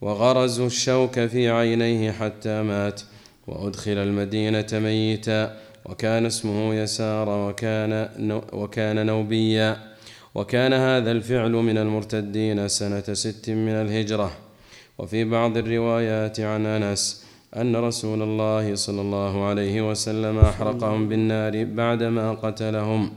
وغرزوا 0.00 0.66
الشوك 0.66 1.20
في 1.20 1.50
عينيه 1.50 2.12
حتى 2.12 2.62
مات 2.62 3.00
وأدخل 3.46 3.98
المدينة 3.98 4.66
ميتا 4.72 5.56
وكان 5.84 6.26
اسمه 6.26 6.74
يسار 6.74 7.28
وكان, 7.28 8.08
وكان 8.52 9.06
نوبيا. 9.06 9.95
وكان 10.36 10.72
هذا 10.72 11.10
الفعل 11.10 11.52
من 11.52 11.78
المرتدين 11.78 12.68
سنة 12.68 13.00
ست 13.00 13.50
من 13.50 13.72
الهجرة. 13.72 14.30
وفي 14.98 15.24
بعض 15.24 15.56
الروايات 15.56 16.40
عن 16.40 16.66
أنس 16.66 17.24
أن 17.56 17.76
رسول 17.76 18.22
الله 18.22 18.74
صلى 18.74 19.00
الله 19.00 19.44
عليه 19.44 19.90
وسلم 19.90 20.38
أحرقهم 20.38 21.08
بالنار 21.08 21.64
بعدما 21.64 22.32
قتلهم. 22.32 23.12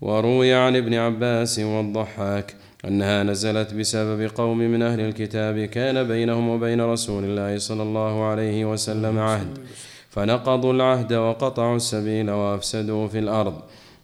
وروي 0.00 0.54
عن 0.54 0.76
ابن 0.76 0.94
عباس 0.94 1.58
والضحاك 1.58 2.54
أنها 2.84 3.22
نزلت 3.22 3.74
بسبب 3.74 4.30
قوم 4.34 4.58
من 4.58 4.82
أهل 4.82 5.00
الكتاب 5.00 5.64
كان 5.64 6.08
بينهم 6.08 6.48
وبين 6.48 6.80
رسول 6.80 7.24
الله 7.24 7.58
صلى 7.58 7.82
الله 7.82 8.24
عليه 8.24 8.72
وسلم 8.72 9.18
عهد. 9.18 9.58
فنقضوا 10.10 10.72
العهد 10.72 11.12
وقطعوا 11.12 11.76
السبيل 11.76 12.30
وأفسدوا 12.30 13.08
في 13.08 13.18
الأرض. 13.18 13.54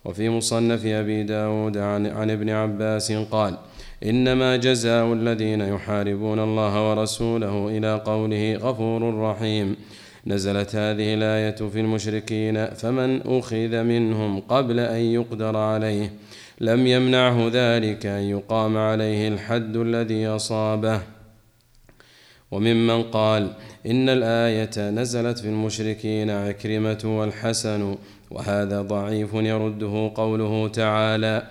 وفي 0.04 0.28
مصنف 0.28 0.86
أبي 0.86 1.22
داود 1.22 1.78
عن, 1.78 2.06
عن 2.06 2.30
ابن 2.30 2.50
عباس 2.50 3.12
قال 3.12 3.56
إنما 4.04 4.56
جزاء 4.56 5.12
الذين 5.12 5.60
يحاربون 5.60 6.40
الله 6.40 6.90
ورسوله 6.90 7.68
إلى 7.68 8.02
قوله 8.04 8.56
غفور 8.56 9.20
رحيم. 9.20 9.76
نزلت 10.26 10.76
هذه 10.76 11.14
الآية 11.14 11.68
في 11.68 11.80
المشركين 11.80 12.66
فمن 12.66 13.20
أخذ 13.26 13.82
منهم 13.82 14.40
قبل 14.40 14.80
أن 14.80 15.00
يقدر 15.00 15.56
عليه 15.56 16.12
لم 16.60 16.86
يمنعه 16.86 17.50
ذلك 17.52 18.06
أن 18.06 18.22
يقام 18.22 18.76
عليه 18.76 19.28
الحد 19.28 19.76
الذي 19.76 20.26
أصابه. 20.26 21.00
وممن 22.50 23.02
قال 23.02 23.52
إن 23.86 24.08
الآية 24.08 24.90
نزلت 24.90 25.38
في 25.38 25.48
المشركين 25.48 26.30
عكرمة 26.30 26.98
والحسن 27.04 27.96
وهذا 28.30 28.82
ضعيف 28.82 29.34
يرده 29.34 30.12
قوله 30.14 30.68
تعالى 30.68 31.46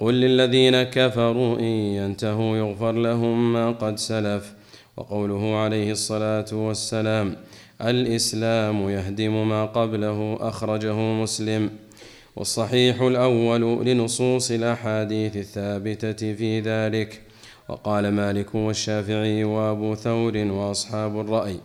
قل 0.00 0.14
للذين 0.14 0.82
كفروا 0.82 1.58
إن 1.58 1.64
ينتهوا 1.98 2.56
يغفر 2.56 2.92
لهم 2.92 3.52
ما 3.52 3.70
قد 3.70 3.98
سلف. 3.98 4.52
وقوله 4.96 5.56
عليه 5.56 5.92
الصلاة 5.92 6.46
والسلام 6.52 7.36
الإسلام 7.82 8.88
يهدم 8.90 9.48
ما 9.48 9.64
قبله 9.66 10.38
أخرجه 10.40 10.94
مسلم. 10.94 11.70
والصحيح 12.36 13.02
الأول 13.02 13.86
لنصوص 13.86 14.50
الأحاديث 14.50 15.36
الثابتة 15.36 16.34
في 16.34 16.60
ذلك 16.60 17.20
وقال 17.68 18.08
مالك 18.08 18.54
والشافعي 18.54 19.44
وأبو 19.44 19.94
ثور 19.94 20.36
وأصحاب 20.36 21.20
الرأي 21.20 21.56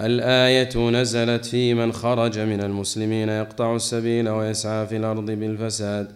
الآية 0.00 0.90
نزلت 0.90 1.44
في 1.44 1.74
من 1.74 1.92
خرج 1.92 2.38
من 2.38 2.60
المسلمين 2.60 3.28
يقطع 3.28 3.76
السبيل 3.76 4.28
ويسعى 4.28 4.86
في 4.86 4.96
الأرض 4.96 5.30
بالفساد. 5.30 6.08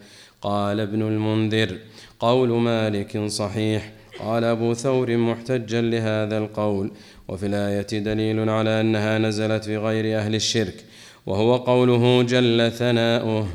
قال 0.43 0.81
ابن 0.81 1.03
المنذر 1.03 1.79
قول 2.21 2.49
مالك 2.49 3.27
صحيح. 3.27 3.93
قال 4.21 4.45
أبو 4.45 4.75
ثور 4.75 5.17
محتجا 5.17 5.81
لهذا 5.81 6.39
القول. 6.39 6.91
وفي 7.29 7.47
الآية 7.47 7.99
دليل 7.99 8.49
على 8.49 8.81
أنها 8.81 9.19
نزلت 9.19 9.65
في 9.65 9.77
غير 9.77 10.19
أهل 10.19 10.35
الشرك. 10.35 10.85
وهو 11.27 11.57
قوله 11.57 12.23
جل 12.23 12.73
ثناؤه 12.73 13.49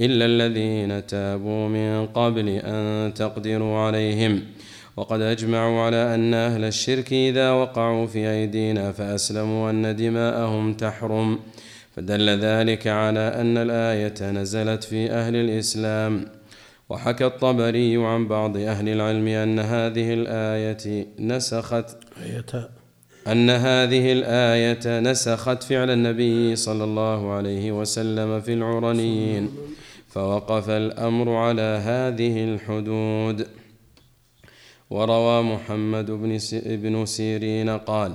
إلا 0.00 0.24
الذين 0.24 1.06
تابوا 1.06 1.68
من 1.68 2.06
قبل 2.06 2.48
أن 2.48 3.14
تقدروا 3.14 3.78
عليهم. 3.78 4.42
وقد 4.98 5.20
أجمعوا 5.20 5.80
على 5.80 6.14
أن 6.14 6.34
أهل 6.34 6.64
الشرك 6.64 7.12
إذا 7.12 7.50
وقعوا 7.50 8.06
في 8.06 8.30
أيدينا 8.30 8.92
فأسلموا 8.92 9.70
أن 9.70 9.96
دماءهم 9.96 10.74
تحرم. 10.74 11.38
فدل 11.96 12.28
ذلك 12.30 12.86
على 12.86 13.20
أن 13.20 13.56
الآية 13.58 14.30
نزلت 14.30 14.84
في 14.84 15.10
أهل 15.10 15.36
الإسلام. 15.36 16.24
وحكى 16.88 17.26
الطبري 17.26 17.96
عن 17.96 18.28
بعض 18.28 18.56
أهل 18.56 18.88
العلم 18.88 19.28
أن 19.28 19.58
هذه 19.58 20.14
الآية 20.14 21.06
نسخت 21.18 21.96
أن 23.26 23.50
هذه 23.50 24.12
الآية 24.12 25.00
نسخت 25.00 25.62
فعل 25.62 25.90
النبي 25.90 26.56
صلى 26.56 26.84
الله 26.84 27.32
عليه 27.32 27.72
وسلم 27.72 28.40
في 28.40 28.52
العرنيين 28.52 29.50
فوقف 30.08 30.70
الأمر 30.70 31.34
على 31.34 31.80
هذه 31.84 32.44
الحدود. 32.44 33.46
وروى 34.90 35.42
محمد 35.42 36.10
بن 36.66 37.04
سيرين 37.04 37.70
قال 37.70 38.12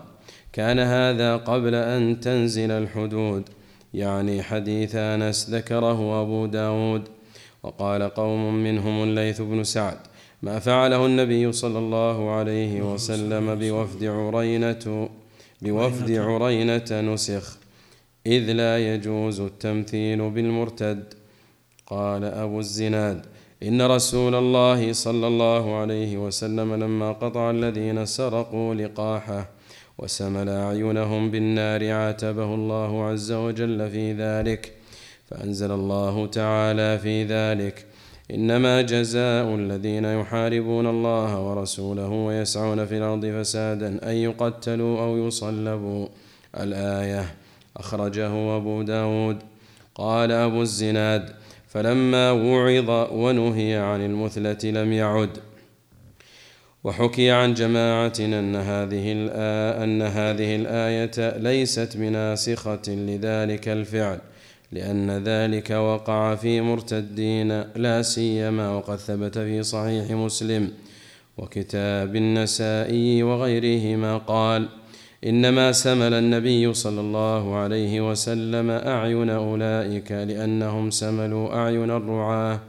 كان 0.54 0.80
هذا 0.80 1.38
قبل 1.38 1.76
أن 1.76 2.20
تنزل 2.20 2.72
الحدود 2.72 3.44
يعني 3.94 4.44
حديث 4.44 4.96
أنس 4.96 5.50
ذكره 5.50 6.22
أبو 6.22 6.46
داود. 6.46 7.04
وقال 7.64 8.04
قوم 8.04 8.64
منهم 8.64 9.04
الليث 9.04 9.42
بن 9.42 9.64
سعد 9.64 9.98
ما 10.42 10.60
فعله 10.60 11.06
النبي 11.06 11.52
صلى 11.52 11.80
الله 11.80 12.32
عليه 12.32 12.94
وسلم 12.94 13.56
بوفد 13.56 14.04
عرينة 14.04 15.10
بوفد 15.62 16.12
عرينة 16.12 16.90
نسخ 16.92 17.58
إذ 18.26 18.52
لا 18.52 18.94
يجوز 18.94 19.40
التمثيل 19.40 20.30
بالمرتد. 20.30 21.14
قال 21.88 22.24
أبو 22.24 22.60
الزناد 22.60 23.26
إن 23.67 23.82
رسول 23.82 24.36
الله 24.36 24.93
صلى 24.93 25.28
الله 25.28 25.76
عليه 25.76 26.17
وسلم 26.17 26.73
لما 26.84 27.12
قطع 27.12 27.52
الذين 27.52 28.06
سرقوا 28.06 28.76
لقاحه 28.76 29.49
وسمل 29.97 30.49
أعينهم 30.49 31.32
بالنار 31.32 31.91
عاتبه 31.91 32.56
الله 32.56 33.04
عز 33.04 33.32
وجل 33.32 33.89
في 33.89 34.13
ذلك 34.13 34.73
فأنزل 35.30 35.71
الله 35.71 36.28
تعالى 36.28 36.99
في 36.99 37.23
ذلك. 37.23 37.86
إنما 38.32 38.82
جزاء 38.82 39.56
الذين 39.56 40.06
يحاربون 40.06 40.88
الله 40.88 41.41
ورسوله 41.41 42.10
ويسعون 42.10 42.86
في 42.86 42.97
الأرض 42.97 43.26
فسادا 43.26 44.10
أن 44.10 44.15
يقتلوا 44.15 45.02
أو 45.02 45.28
يصلبوا. 45.28 46.08
الآية 46.60 47.36
أخرجه 47.78 48.58
أبو 48.58 48.82
داود. 48.82 49.38
قال 49.95 50.32
أبو 50.32 50.62
الزناد 50.62 51.43
فلما 51.74 52.32
وعظ 52.32 52.90
ونهي 53.12 53.76
عن 53.76 54.06
المثلة 54.06 54.72
لم 54.72 54.94
يعد. 54.94 55.38
وحكي 56.84 57.32
عن 57.32 57.54
جماعة 57.54 58.14
أن 58.20 58.56
هذه 58.56 59.12
أن 59.84 60.02
هذه 60.02 60.56
الآية 60.56 61.38
ليست 61.38 61.98
بناسخة 61.98 62.82
لذلك 62.88 63.68
الفعل 63.68 64.20
لأن 64.72 65.24
ذلك 65.24 65.70
وقع 65.72 66.36
في 66.36 66.62
مرتدين 66.62 67.62
لا 67.76 68.02
سيما 68.02 68.70
وقد 68.70 68.96
ثبت 68.96 69.38
في 69.38 69.64
صحيح 69.64 70.12
مسلم. 70.12 70.72
وكتاب 71.38 72.16
النسائي 72.16 73.24
وغيرهما 73.24 74.18
قال 74.18 74.70
إنما 75.26 75.72
سمل 75.72 76.14
النبي 76.14 76.74
صلى 76.74 77.02
الله 77.02 77.56
عليه 77.56 78.12
وسلم 78.12 78.70
أعين 78.70 79.30
أولئك 79.30 80.12
لأنهم 80.12 80.92
سملوا 80.92 81.56
أعين 81.56 81.92
الرعاة 81.92 82.60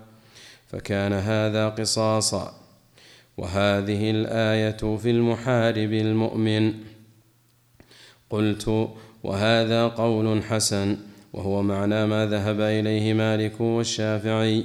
فكان 0.67 1.13
هذا 1.13 1.69
قصاصا. 1.69 2.55
وهذه 3.37 4.11
الآية 4.11 4.97
في 4.97 5.11
المحارب 5.11 5.93
المؤمن. 5.93 6.73
قلت 8.31 8.89
وهذا 9.23 9.87
قول 9.87 10.43
حسن 10.43 10.97
وهو 11.33 11.63
معنى 11.63 12.07
ما 12.07 12.27
ذهب 12.27 12.61
إليه 12.61 13.15
مالك 13.15 13.61
والشافعي. 13.61 14.65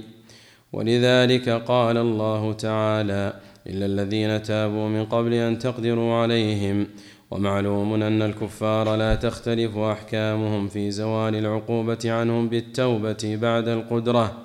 ولذلك 0.73 1.49
قال 1.49 1.97
الله 1.97 2.53
تعالى 2.53 3.33
إلا 3.67 3.85
الذين 3.85 4.43
تابوا 4.43 4.89
من 4.89 5.05
قبل 5.05 5.33
أن 5.33 5.59
تقدروا 5.59 6.15
عليهم 6.15 6.87
ومعلوم 7.31 8.03
أن 8.03 8.21
الكفار 8.21 8.95
لا 8.95 9.15
تختلف 9.15 9.77
أحكامهم 9.77 10.67
في 10.67 10.91
زوال 10.91 11.35
العقوبة 11.35 11.99
عنهم 12.05 12.49
بالتوبة 12.49 13.37
بعد 13.41 13.67
القدرة 13.67 14.37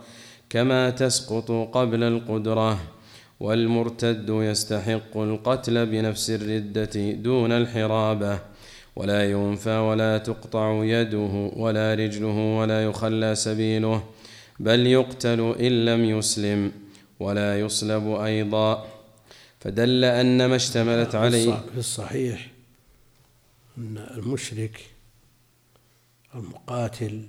كما 0.50 0.90
تسقط 0.90 1.50
قبل 1.50 2.02
القدرة 2.02 2.78
والمرتد 3.40 4.28
يستحق 4.28 5.16
القتل 5.16 5.86
بنفس 5.86 6.30
الردة 6.30 7.12
دون 7.12 7.52
الحرابة 7.52 8.38
ولا 8.96 9.30
ينفى 9.30 9.78
ولا 9.78 10.18
تقطع 10.18 10.84
يده 10.84 11.50
ولا 11.56 11.94
رجله 11.94 12.58
ولا 12.58 12.84
يخلى 12.84 13.34
سبيله 13.34 14.02
بل 14.60 14.86
يقتل 14.86 15.54
إن 15.60 15.84
لم 15.84 16.04
يسلم 16.04 16.72
ولا 17.20 17.60
يصلب 17.60 18.14
أيضا. 18.14 18.86
فدل 19.60 20.04
أن 20.04 20.46
ما 20.46 20.56
اشتملت 20.56 21.14
عليه 21.14 21.54
في 21.72 21.78
الصحيح. 21.78 22.53
أن 23.78 23.98
المشرك 23.98 24.90
المقاتل 26.34 27.28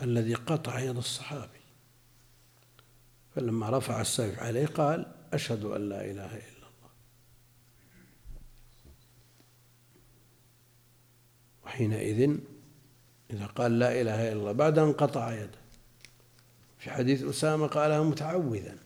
الذي 0.00 0.34
قطع 0.34 0.80
يد 0.80 0.96
الصحابي. 0.96 1.58
فلما 3.34 3.70
رفع 3.70 4.00
السيف 4.00 4.38
عليه 4.38 4.66
قال 4.66 5.12
أشهد 5.32 5.64
أن 5.64 5.88
لا 5.88 6.04
إله 6.04 6.36
إلا 6.36 6.68
الله. 6.68 6.90
وحينئذ 11.64 12.38
إذا 13.30 13.46
قال 13.46 13.78
لا 13.78 14.00
إله 14.00 14.32
إلا 14.32 14.40
الله 14.40 14.52
بعد 14.52 14.78
أن 14.78 14.92
قطع 14.92 15.32
يده. 15.34 15.58
في 16.78 16.90
حديث 16.90 17.22
أسامة 17.22 17.66
قالها 17.66 18.02
متعوذا 18.02 18.78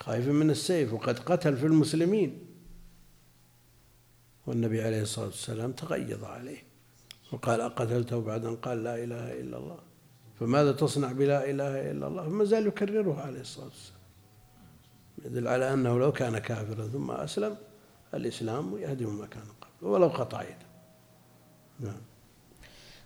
خائفا 0.00 0.30
من 0.30 0.50
السيف 0.50 0.92
وقد 0.92 1.18
قتل 1.18 1.56
في 1.56 1.66
المسلمين. 1.66 2.49
والنبي 4.50 4.82
عليه 4.82 5.02
الصلاة 5.02 5.26
والسلام 5.26 5.72
تغيظ 5.72 6.24
عليه 6.24 6.62
وقال 7.32 7.60
أقتلته 7.60 8.20
بعد 8.20 8.44
أن 8.44 8.56
قال 8.56 8.84
لا 8.84 8.94
إله 9.04 9.40
إلا 9.40 9.56
الله 9.56 9.78
فماذا 10.40 10.72
تصنع 10.72 11.12
بلا 11.12 11.50
إله 11.50 11.90
إلا 11.90 12.06
الله 12.06 12.22
فما 12.28 12.44
زال 12.44 12.66
يكررها 12.66 13.22
عليه 13.22 13.40
الصلاة 13.40 13.66
والسلام 13.66 14.00
يدل 15.24 15.48
على 15.48 15.72
أنه 15.72 15.98
لو 15.98 16.12
كان 16.12 16.38
كافرا 16.38 16.86
ثم 16.86 17.10
أسلم 17.10 17.56
الإسلام 18.14 18.78
يهدم 18.78 19.18
ما 19.18 19.26
كان 19.26 19.42
قبل 19.60 19.88
ولو 19.88 20.08
قطع 20.08 20.42
يده 20.42 20.70
نعم. 21.80 22.02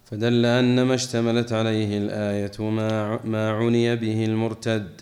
فدل 0.05 0.47
أن 0.47 0.82
ما 0.82 0.95
اشتملت 0.95 1.53
عليه 1.53 1.99
الآية 1.99 2.70
ما, 2.70 3.20
ما 3.24 3.51
عني 3.51 3.97
به 3.97 4.24
المرتد 4.24 5.01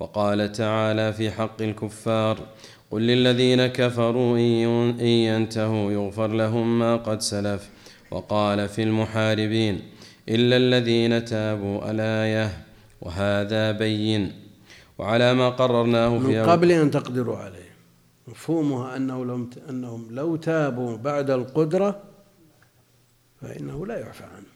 وقال 0.00 0.52
تعالى 0.52 1.12
في 1.12 1.30
حق 1.30 1.62
الكفار 1.62 2.46
قل 2.94 3.02
للذين 3.06 3.66
كفروا 3.66 4.38
إن 4.38 5.06
ينتهوا 5.06 5.92
يغفر 5.92 6.26
لهم 6.26 6.78
ما 6.78 6.96
قد 6.96 7.20
سلف. 7.20 7.70
وقال 8.10 8.68
في 8.68 8.82
المحاربين 8.82 9.82
إلا 10.28 10.56
الذين 10.56 11.24
تابوا 11.24 11.90
الآية 11.90 12.64
وهذا 13.00 13.72
بين. 13.72 14.32
وعلى 14.98 15.34
ما 15.34 15.48
قررناه 15.50 16.18
في 16.18 16.42
من 16.42 16.44
قبل 16.44 16.72
أن 16.72 16.90
تقدروا 16.90 17.36
عليه. 17.36 17.70
مفهومها 18.28 18.96
أنه 18.96 19.24
لو 19.24 19.48
أنهم 19.70 20.06
لو 20.10 20.36
تابوا 20.36 20.96
بعد 20.96 21.30
القدرة 21.30 22.02
فإنه 23.40 23.86
لا 23.86 23.98
يعفى 24.00 24.24
عنه. 24.24 24.52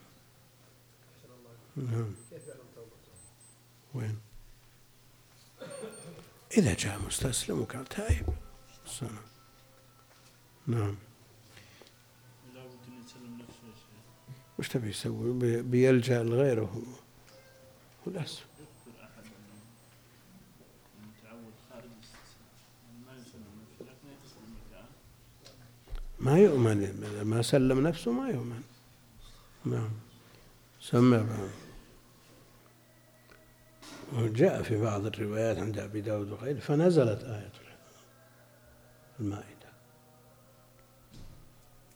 نعم. 1.76 2.14
وين؟ 3.94 4.27
إذا 6.58 6.74
جاء 6.74 7.00
مستسلم 7.06 7.60
وكان 7.60 7.84
تائب 7.84 8.26
السنة 8.86 9.22
نعم. 10.66 10.96
وش 14.58 14.68
تبي 14.68 14.88
يسوي؟ 14.88 15.62
بيلجأ 15.62 16.22
لغيره. 16.22 16.82
وللأسف 18.06 18.44
ما 26.20 26.38
يؤمن. 26.38 27.22
ما 27.24 27.42
سلم 27.42 27.86
نفسه 27.86 28.12
ما 28.12 28.28
يؤمن. 28.28 28.62
نعم. 29.64 29.90
سمع. 30.80 31.24
وجاء 34.12 34.62
في 34.62 34.80
بعض 34.80 35.06
الروايات 35.06 35.58
عند 35.58 35.78
أبي 35.78 36.00
داود 36.00 36.32
وغيره 36.32 36.58
فنزلت 36.58 37.24
آية 37.24 37.52
المائدة. 39.20 39.68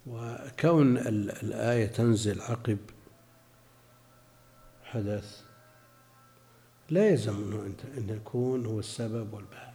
وكون 0.07 0.99
الآية 0.99 1.87
تنزل 1.87 2.41
عقب 2.41 2.79
حدث 4.85 5.43
لا 6.91 7.09
يلزم 7.09 7.75
أن 7.97 8.09
يكون 8.09 8.67
هو 8.67 8.79
السبب 8.79 9.35
والباعث. 9.35 9.73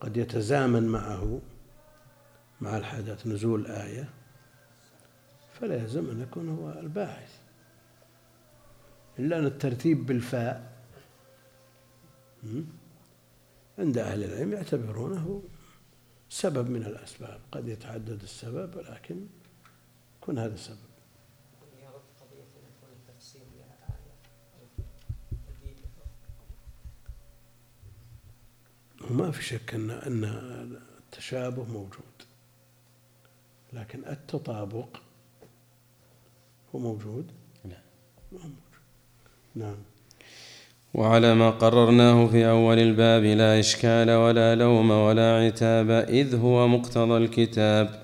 قد 0.00 0.16
يتزامن 0.16 0.88
معه 0.88 1.40
مع 2.60 2.76
الحدث 2.76 3.26
نزول 3.26 3.66
آية 3.66 4.08
فلا 5.60 5.74
يلزم 5.74 6.10
أن 6.10 6.20
يكون 6.20 6.48
هو 6.48 6.80
الباعث. 6.80 7.41
إلا 9.18 9.38
أن 9.38 9.46
الترتيب 9.46 10.06
بالفاء. 10.06 10.72
عند 13.78 13.98
أهل 13.98 14.24
العلم 14.24 14.52
يعتبرونه 14.52 15.42
سبب 16.28 16.70
من 16.70 16.82
الأسباب. 16.82 17.40
قد 17.52 17.68
يتعدد 17.68 18.22
السبب 18.22 18.76
ولكن 18.76 19.26
يكون 20.16 20.38
هذا 20.38 20.54
السبب 20.54 20.92
وما 29.10 29.30
في 29.30 29.42
شك 29.42 29.74
أن 29.74 29.90
أن 29.90 30.24
التشابه 30.98 31.64
موجود. 31.64 32.22
لكن 33.72 34.08
التطابق 34.08 34.96
هو 36.74 36.78
موجود؟ 36.78 37.32
لا 37.64 37.82
ما 38.32 38.38
موجود. 38.38 38.71
نعم. 39.54 39.76
وعلى 40.94 41.34
ما 41.34 41.50
قررناه 41.50 42.26
في 42.26 42.48
أول 42.48 42.78
الباب 42.78 43.24
لا 43.24 43.60
إشكال 43.60 44.10
ولا 44.10 44.54
لوم 44.54 44.90
ولا 44.90 45.46
عتاب 45.46 45.90
إذ 45.90 46.36
هو 46.36 46.68
مقتضى 46.68 47.16
الكتاب. 47.16 48.02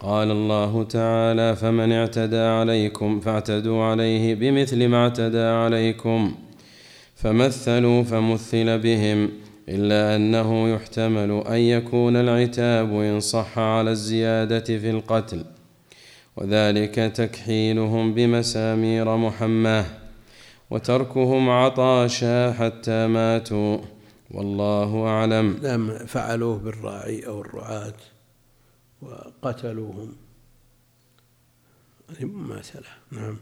قال 0.00 0.30
الله 0.30 0.84
تعالى 0.84 1.56
فمن 1.56 1.92
اعتدى 1.92 2.38
عليكم 2.38 3.20
فاعتدوا 3.20 3.84
عليه 3.84 4.34
بمثل 4.34 4.88
ما 4.88 4.96
اعتدى 4.96 5.42
عليكم 5.42 6.34
فمثلوا 7.16 8.02
فمثل 8.02 8.78
بهم 8.78 9.30
إلا 9.68 10.16
أنه 10.16 10.68
يحتمل 10.68 11.42
أن 11.46 11.58
يكون 11.58 12.16
العتاب 12.16 12.92
إن 12.92 13.20
صح 13.20 13.58
على 13.58 13.90
الزيادة 13.90 14.64
في 14.78 14.90
القتل 14.90 15.44
وذلك 16.36 16.94
تكحيلهم 16.94 18.14
بمسامير 18.14 19.16
محماه. 19.16 19.84
وتركهم 20.70 21.50
عطاشا 21.50 22.52
حتى 22.52 23.06
ماتوا. 23.06 23.78
والله 24.30 25.06
أعلم. 25.06 25.58
نعم 25.62 25.98
فعلوه 26.06 26.58
بالراعي 26.58 27.26
أو 27.26 27.40
الرعاة 27.40 27.94
وقتلوهم. 29.02 30.12
هذه 32.10 32.24
مماثلة 32.24 32.88
نعم. 33.12 33.36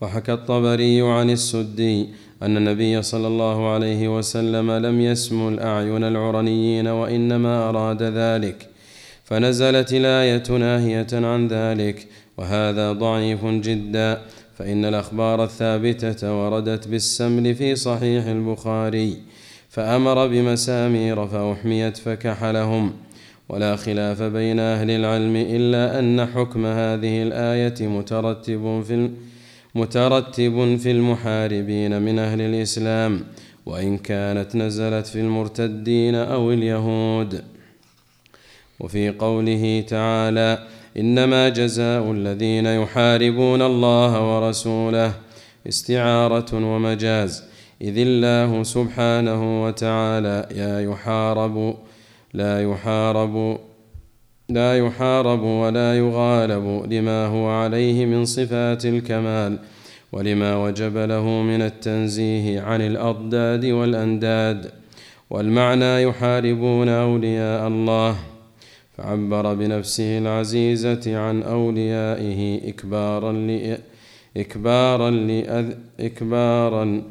وحكى 0.00 0.32
الطبري 0.32 1.02
عن 1.02 1.30
السدي 1.30 2.08
أن 2.42 2.56
النبي 2.56 3.02
صلى 3.02 3.26
الله 3.26 3.72
عليه 3.72 4.18
وسلم 4.18 4.70
لم 4.70 5.00
يسم 5.00 5.48
الأعين 5.48 6.04
العرنيين 6.04 6.86
وإنما 6.86 7.68
أراد 7.68 8.02
ذلك. 8.02 8.68
فنزلت 9.24 9.92
الآية 9.92 10.58
ناهية 10.58 11.12
عن 11.12 11.48
ذلك. 11.48 12.08
وهذا 12.36 12.92
ضعيف 12.92 13.44
جدا. 13.44 14.22
فإن 14.62 14.84
الأخبار 14.84 15.44
الثابتة 15.44 16.44
وردت 16.44 16.88
بالسمل 16.88 17.54
في 17.54 17.76
صحيح 17.76 18.26
البخاري 18.26 19.16
فأمر 19.68 20.26
بمسامير 20.26 21.26
فأحميت 21.26 21.96
فكحلهم 21.96 22.92
ولا 23.48 23.76
خلاف 23.76 24.22
بين 24.22 24.58
أهل 24.60 24.90
العلم 24.90 25.36
إلا 25.36 25.98
أن 25.98 26.26
حكم 26.26 26.66
هذه 26.66 27.22
الآية 27.22 27.88
مترتب 27.88 28.84
في 28.86 29.10
مترتب 29.74 30.76
في 30.82 30.90
المحاربين 30.90 32.02
من 32.02 32.18
أهل 32.18 32.40
الإسلام 32.40 33.20
وإن 33.66 33.98
كانت 33.98 34.56
نزلت 34.56 35.06
في 35.06 35.20
المرتدين 35.20 36.14
أو 36.14 36.52
اليهود. 36.52 37.44
وفي 38.80 39.10
قوله 39.10 39.84
تعالى 39.88 40.66
إنما 40.96 41.48
جزاء 41.48 42.12
الذين 42.12 42.66
يحاربون 42.66 43.62
الله 43.62 44.12
ورسوله 44.36 45.12
استعارة 45.68 46.54
ومجاز. 46.54 47.44
إذ 47.82 47.94
الله 47.96 48.62
سبحانه 48.62 49.64
وتعالى 49.64 50.46
يا 50.56 50.80
يحارب 50.80 51.74
لا 52.34 52.62
يحارب 52.62 53.58
لا 54.48 54.78
يحارب 54.78 55.42
ولا 55.42 55.98
يغالب 55.98 56.92
لما 56.92 57.26
هو 57.26 57.48
عليه 57.48 58.06
من 58.06 58.24
صفات 58.24 58.86
الكمال 58.86 59.58
ولما 60.12 60.64
وجب 60.64 60.96
له 60.96 61.24
من 61.24 61.62
التنزيه 61.62 62.60
عن 62.60 62.80
الأضداد 62.80 63.64
والأنداد. 63.64 64.70
والمعنى 65.30 66.02
يحاربون 66.02 66.88
أولياء 66.88 67.68
الله. 67.68 68.16
فعبر 69.02 69.54
بنفسه 69.54 70.18
العزيزة 70.18 71.18
عن 71.18 71.42
أوليائه 71.42 72.68
إكبارا 72.68 73.32
لإ... 73.32 73.78
إكبارا 74.36 75.10
لأذ... 75.10 75.74
إكبارا 76.00 77.02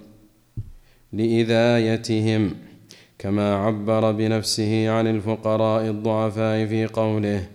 لإذايتهم 1.13 2.51
كما 3.19 3.55
عبر 3.55 4.11
بنفسه 4.11 4.89
عن 4.89 5.07
الفقراء 5.07 5.89
الضعفاء 5.89 6.65
في 6.65 6.85
قوله 6.85 7.47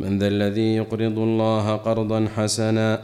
من 0.00 0.18
ذا 0.18 0.28
الذي 0.28 0.76
يقرض 0.76 1.18
الله 1.18 1.76
قرضا 1.76 2.28
حسنا 2.36 3.00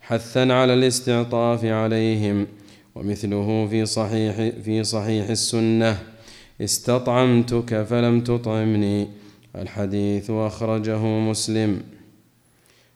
حثا 0.00 0.52
على 0.52 0.74
الاستعطاف 0.74 1.64
عليهم 1.64 2.46
ومثله 2.94 3.66
في 3.70 3.86
صحيح 3.86 4.34
في 4.64 4.84
صحيح 4.84 5.28
السنة 5.28 5.98
استطعمتك 6.60 7.82
فلم 7.82 8.20
تطعمني 8.20 9.21
الحديث 9.56 10.30
أخرجه 10.30 10.98
مسلم. 10.98 11.82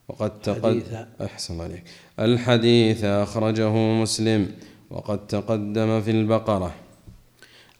وقد 0.08 0.40
تقدم 0.40 1.06
أحسن 1.20 1.60
عليك. 1.60 1.84
الحديث 2.18 3.04
أخرجه 3.04 3.72
مسلم. 4.02 4.56
وقد 4.90 5.26
تقدم 5.26 6.00
في 6.00 6.10
البقرة. 6.10 6.74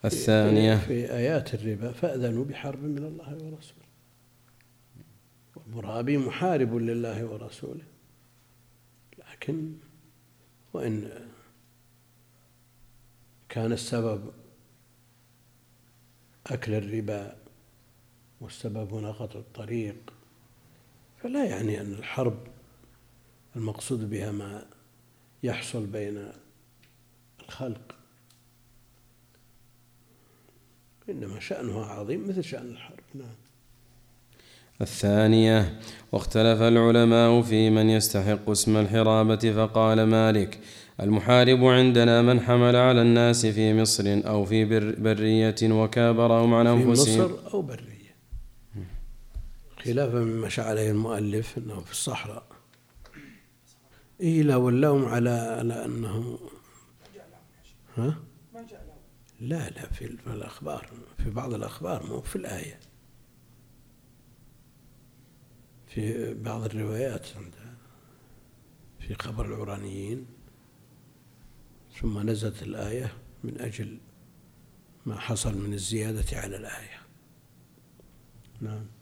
الثانية 0.04 0.76
في 0.76 1.12
آيات 1.12 1.54
الربا 1.54 1.92
فأذنوا 1.92 2.44
بحرب 2.44 2.84
من 2.84 2.98
الله 2.98 3.32
ورسوله. 3.32 3.86
والمرابي 5.56 6.18
محارب 6.18 6.76
لله 6.76 7.24
ورسوله. 7.24 7.84
لكن 9.18 9.72
وإن 10.72 11.10
كان 13.48 13.72
السبب 13.72 14.30
أكل 16.46 16.74
الربا 16.74 17.36
والسبب 18.40 18.94
هنا 18.94 19.12
قطع 19.12 19.38
الطريق. 19.38 19.96
فلا 21.22 21.44
يعني 21.44 21.80
أن 21.80 21.92
الحرب 21.92 22.38
المقصود 23.56 24.10
بها 24.10 24.32
ما 24.32 24.66
يحصل 25.42 25.86
بين 25.86 26.28
الخلق. 27.44 27.94
إنما 31.08 31.40
شأنها 31.40 31.84
عظيم 31.84 32.28
مثل 32.28 32.44
شأن 32.44 32.70
الحرب. 32.70 33.00
نعم. 33.14 33.34
الثانية 34.80 35.80
واختلف 36.12 36.62
العلماء 36.62 37.42
في 37.42 37.70
من 37.70 37.90
يستحق 37.90 38.50
اسم 38.50 38.76
الحرابة 38.76 39.52
فقال 39.52 40.02
مالك 40.02 40.58
المحارب 41.00 41.64
عندنا 41.64 42.22
من 42.22 42.40
حمل 42.40 42.76
على 42.76 43.02
الناس 43.02 43.46
في 43.46 43.74
مصر 43.74 44.20
أو 44.26 44.44
في 44.44 44.64
بر 44.64 44.94
برية 44.98 45.54
وكابرهم 45.62 46.54
عن 46.54 46.66
أنفسهم 46.66 47.28
في 47.28 47.32
مصر 47.32 47.54
أو 47.54 47.62
برية. 47.62 47.95
خلافا 49.86 50.18
مما 50.18 50.46
مشى 50.46 50.62
عليه 50.62 50.90
المؤلف 50.90 51.58
أنه 51.58 51.80
في 51.80 51.90
الصحراء. 51.90 52.46
إيه 54.20 54.42
لا 54.42 54.56
واللوم 54.56 55.04
على 55.04 55.30
على 55.30 55.84
أنه 55.84 56.38
ها؟ 57.96 58.18
لا 59.40 59.70
لا 59.70 59.92
في 59.92 60.04
الأخبار 60.04 60.90
في 61.18 61.30
بعض 61.30 61.54
الأخبار 61.54 62.06
مو 62.06 62.20
في 62.20 62.36
الآية. 62.36 62.80
في 65.86 66.34
بعض 66.34 66.64
الروايات 66.64 67.26
في 69.00 69.14
خبر 69.14 69.46
العرانيين. 69.46 70.26
ثم 72.00 72.30
نزلت 72.30 72.62
الآية 72.62 73.12
من 73.44 73.60
أجل 73.60 73.98
ما 75.06 75.18
حصل 75.18 75.58
من 75.58 75.72
الزيادة 75.72 76.38
على 76.40 76.56
الآية. 76.56 77.00
نعم. 78.60 78.95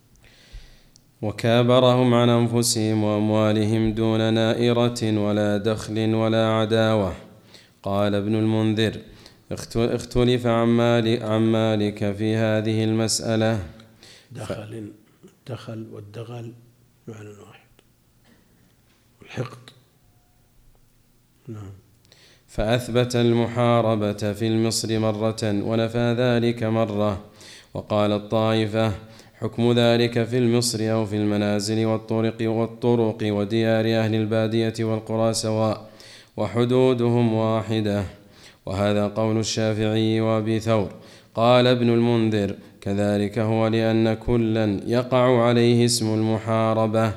وكابرهم 1.24 2.14
عن 2.14 2.28
أنفسهم 2.28 3.04
وأموالهم 3.04 3.92
دون 3.94 4.34
نائرة 4.34 5.18
ولا 5.18 5.58
دخل 5.58 6.14
ولا 6.14 6.48
عداوة. 6.48 7.14
قال 7.82 8.14
ابن 8.14 8.34
المنذر 8.34 9.00
اختلف 9.52 10.46
عن 10.46 10.68
مالك, 10.68 11.22
عن 11.22 11.40
مالك 11.40 12.12
في 12.12 12.36
هذه 12.36 12.84
المسألة. 12.84 13.66
دخل 14.32 14.92
دخل 15.46 15.86
والدغل 15.92 16.52
معنى 17.08 17.28
واحد. 17.28 17.70
الحقد. 19.22 19.70
نعم. 21.48 21.72
فأثبت 22.48 23.16
المحاربة 23.16 24.32
في 24.32 24.46
المصر 24.46 24.98
مرة 24.98 25.42
ونفى 25.42 26.14
ذلك 26.18 26.62
مرة. 26.62 27.22
وقال 27.74 28.12
الطائفة 28.12 28.92
حكم 29.44 29.72
ذلك 29.72 30.24
في 30.24 30.38
المصر 30.38 30.92
أو 30.92 31.06
في 31.06 31.16
المنازل 31.16 31.86
والطرق 31.86 32.36
والطرق 32.40 33.16
وديار 33.22 33.84
أهل 33.84 34.14
البادية 34.14 34.74
والقرى 34.80 35.34
سواء 35.34 35.90
وحدودهم 36.36 37.34
واحدة. 37.34 38.04
وهذا 38.66 39.06
قول 39.06 39.38
الشافعي 39.38 40.20
وأبي 40.20 40.60
ثور. 40.60 40.88
قال 41.34 41.66
ابن 41.66 41.88
المنذر 41.88 42.54
كذلك 42.80 43.38
هو 43.38 43.66
لأن 43.66 44.14
كلا 44.14 44.80
يقع 44.86 45.42
عليه 45.42 45.84
اسم 45.84 46.14
المحاربة 46.14 47.12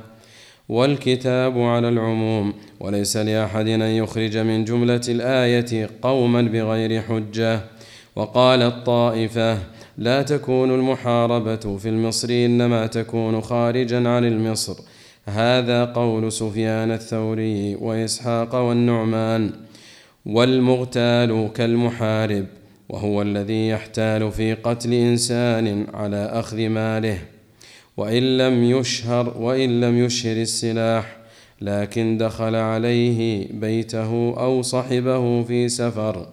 والكتاب 0.69 1.59
على 1.59 1.89
العموم 1.89 2.53
وليس 2.79 3.17
لأحد 3.17 3.67
أن 3.67 3.81
يخرج 3.81 4.37
من 4.37 4.65
جملة 4.65 5.01
الآية 5.09 5.89
قوما 6.01 6.41
بغير 6.41 7.01
حجة 7.01 7.61
وقال 8.15 8.61
الطائفة 8.61 9.76
لا 9.97 10.21
تكون 10.21 10.71
المحاربة 10.71 11.77
في 11.77 11.89
المصر 11.89 12.29
إنما 12.29 12.87
تكون 12.87 13.41
خارجا 13.41 14.09
عن 14.09 14.25
المصر. 14.25 14.75
هذا 15.25 15.85
قول 15.85 16.31
سفيان 16.31 16.91
الثوري 16.91 17.75
وإسحاق 17.75 18.55
والنعمان. 18.55 19.51
والمغتال 20.25 21.49
كالمحارب 21.55 22.45
وهو 22.89 23.21
الذي 23.21 23.67
يحتال 23.67 24.31
في 24.31 24.53
قتل 24.53 24.93
إنسان 24.93 25.87
على 25.93 26.29
أخذ 26.33 26.67
ماله. 26.69 27.19
وإن 27.97 28.37
لم 28.37 28.63
يشهر 28.63 29.37
وإن 29.37 29.81
لم 29.81 30.05
يشهر 30.05 30.37
السلاح 30.37 31.17
لكن 31.61 32.17
دخل 32.17 32.55
عليه 32.55 33.47
بيته 33.51 34.33
أو 34.37 34.61
صحبه 34.61 35.43
في 35.43 35.69
سفر. 35.69 36.27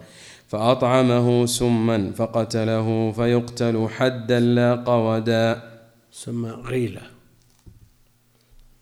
فأطعمه 0.47 1.45
سما 1.45 2.11
فقتله 2.15 3.11
فيقتل 3.11 3.87
حدا 3.89 4.39
لا 4.39 4.75
قودا 4.75 5.63
سمى 6.11 6.49
غيلة. 6.49 7.01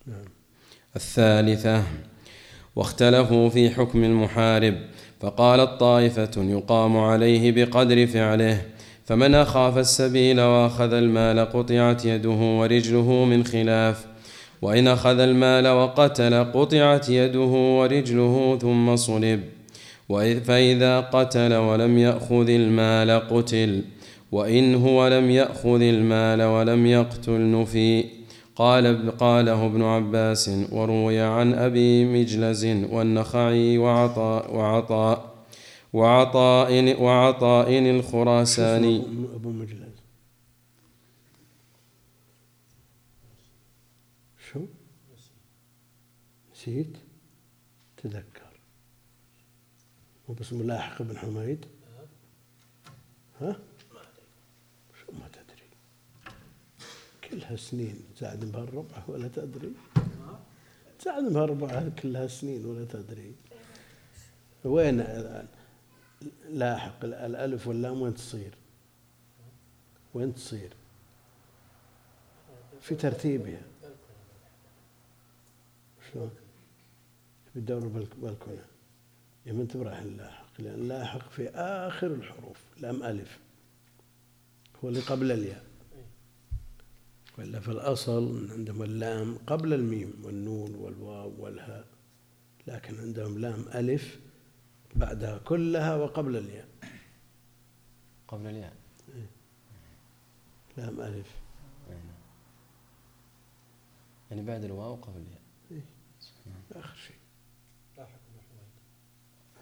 نعم. 0.08 0.26
الثالثة 0.96 1.84
واختلفوا 2.76 3.50
في 3.50 3.70
حكم 3.70 4.04
المحارب 4.04 4.78
فقالت 5.20 5.80
طائفة 5.80 6.32
يقام 6.38 6.98
عليه 6.98 7.52
بقدر 7.52 8.08
فعله 8.08 8.62
فمن 9.06 9.36
أخاف 9.36 9.78
السبيل 9.78 10.42
وأخذ 10.42 10.94
المال 10.94 11.40
قطعت 11.40 12.06
يده 12.06 12.30
ورجله 12.30 13.26
من 13.26 13.44
خلاف 13.44 14.06
وإن 14.62 14.88
أخذ 14.88 15.20
المال 15.20 15.68
وقتل 15.68 16.44
قطعت 16.44 17.10
يده 17.10 17.54
ورجله 17.80 18.58
ثم 18.62 18.96
صلب. 18.96 19.44
فإذا 20.40 21.00
قتل 21.00 21.54
ولم 21.54 21.98
يأخذ 21.98 22.50
المال 22.50 23.12
قتل. 23.12 23.84
وإن 24.32 24.76
هو 24.76 25.08
لم 25.08 25.30
يأخذ 25.30 25.82
المال 25.82 26.42
ولم 26.42 26.86
يقتل 26.86 27.52
نفي. 27.52 28.06
قال 28.56 29.18
قاله 29.18 29.66
ابن 29.66 29.82
عباس 29.82 30.50
وروي 30.72 31.20
عن 31.20 31.54
أبي 31.54 32.06
مجلز 32.06 32.66
والنخعي 32.66 33.78
وعطاء 33.78 34.56
وعطاء 34.56 35.34
وعطاء 35.94 37.02
وعطاء 37.02 37.80
الخراساني. 37.80 39.04
أبو 39.36 39.52
مجلس 39.52 39.94
شو؟ 44.52 44.60
نسيت؟ 46.54 46.98
وبس 50.30 50.54
ملاحق 50.54 51.02
بن 51.02 51.18
حميد. 51.18 51.66
ها؟ 53.42 53.56
شو 55.00 55.12
ما 55.12 55.28
تدري. 55.34 55.70
كلها 57.24 57.56
سنين 57.56 58.04
زاد 58.20 58.52
بهالربع 58.52 59.04
ولا 59.08 59.28
تدري. 59.28 59.72
زاد 61.06 61.34
بهالربع 61.34 61.90
كلها 61.90 62.28
سنين 62.28 62.66
ولا 62.66 62.86
تدري. 62.86 63.36
وين 64.66 65.06
لاحق 66.50 67.04
الألف 67.04 67.68
واللام 67.68 68.02
وين 68.02 68.16
تصير؟ 68.16 68.54
وين 70.14 70.36
تصير؟ 70.36 70.74
في 72.82 72.96
ترتيبها. 72.96 73.62
شلون؟ 76.12 76.32
في 77.54 77.60
الدور 77.60 77.88
بالكونه 78.22 78.66
يا 79.46 79.54
من 79.54 79.68
تبرح 79.68 79.98
اللاحق 79.98 80.62
لأن 80.62 80.74
اللاحق 80.74 81.30
في 81.30 81.50
آخر 81.50 82.08
الحروف 82.08 82.58
لام 82.78 83.04
ألف. 83.04 83.40
هو 84.84 84.90
اللي 84.90 85.00
قبل 85.00 85.32
الياء. 85.32 85.64
وإلا 87.38 87.60
في 87.60 87.72
الأصل 87.72 88.52
عندهم 88.52 88.84
اللام 88.84 89.38
قبل 89.48 89.74
الميم 89.74 90.22
والنون 90.24 90.76
والواو 90.76 91.34
والهاء 91.44 91.88
لكن 92.68 93.00
عندهم 93.00 93.38
لام 93.40 93.66
ألف 93.76 94.20
بعدها 94.96 95.38
كلها 95.38 95.96
وقبل 95.96 96.38
الياء. 96.38 96.68
قبل 98.28 98.48
الياء. 98.48 98.76
إيه. 99.16 99.30
لام 100.78 101.02
ألف. 101.02 101.32
نعم. 101.90 102.00
يعني 104.32 104.42
بعد 104.44 104.64
الواو 104.64 104.96
قبل 104.96 105.22
الياء 105.22 105.42
إيه. 105.72 105.86
آخر 106.72 106.96
شيء 106.96 107.16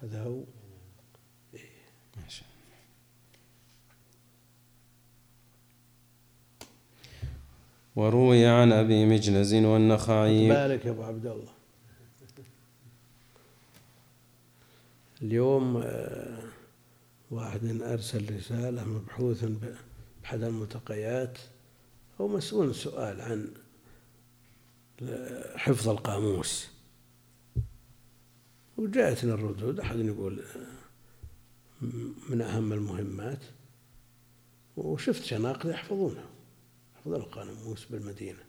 هذا 0.02 0.22
هو. 0.22 0.44
ما 2.16 2.28
شاء 2.28 2.48
وروي 7.96 8.46
عن 8.46 8.72
أبي 8.72 9.06
مجلز 9.06 9.54
والنخعي. 9.54 10.48
بالك 10.48 10.84
يا 10.86 10.90
أبو 10.90 11.02
عبد 11.02 11.26
الله؟ 11.26 11.52
اليوم 15.22 15.76
آه، 15.76 16.42
واحد 17.30 17.64
أرسل 17.82 18.36
رسالة 18.36 18.84
مبحوث 18.84 19.44
بأحد 19.44 20.42
الملتقيات 20.42 21.38
هو 22.20 22.28
مسؤول 22.28 22.74
سؤال 22.74 23.20
عن 23.20 23.48
حفظ 25.56 25.88
القاموس. 25.88 26.71
وجاءتنا 28.76 29.34
الردود. 29.34 29.80
أحد 29.80 29.98
يقول 29.98 30.42
من 32.28 32.40
أهم 32.40 32.72
المهمات. 32.72 33.38
وشفت 34.76 35.24
شناقل 35.24 35.70
يحفظونها 35.70 36.24
يحفظون 36.94 37.16
القاموس 37.16 37.84
بالمدينة. 37.84 38.44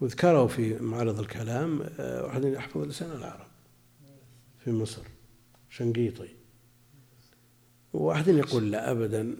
وذكروا 0.00 0.48
في 0.48 0.78
معرض 0.78 1.18
الكلام 1.18 1.82
آه، 1.98 2.24
واحد 2.24 2.44
يحفظ 2.44 2.82
لسان 2.82 3.12
العرب 3.12 3.46
في 4.64 4.72
مصر 4.72 5.02
شنقيطي. 5.70 6.28
وواحد 7.92 8.28
يقول 8.28 8.70
لا 8.70 8.90
أبدا. 8.90 9.36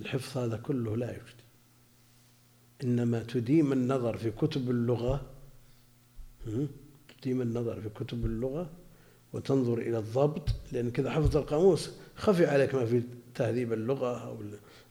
الحفظ 0.00 0.38
هذا 0.38 0.56
كله 0.56 0.96
لا 0.96 1.10
يوجد. 1.10 1.40
إنما 2.84 3.22
تديم 3.22 3.72
النظر 3.72 4.16
في 4.16 4.30
كتب 4.30 4.70
اللغة 4.70 5.29
تديم 7.22 7.42
النظر 7.42 7.80
في 7.80 7.88
كتب 7.88 8.26
اللغة 8.26 8.70
وتنظر 9.32 9.78
إلى 9.78 9.98
الضبط 9.98 10.48
لأن 10.72 10.90
كذا 10.90 11.10
حفظ 11.10 11.36
القاموس 11.36 11.90
خفي 12.16 12.46
عليك 12.46 12.74
ما 12.74 12.86
في 12.86 13.02
تهذيب 13.34 13.72
اللغة 13.72 14.26
أو 14.26 14.38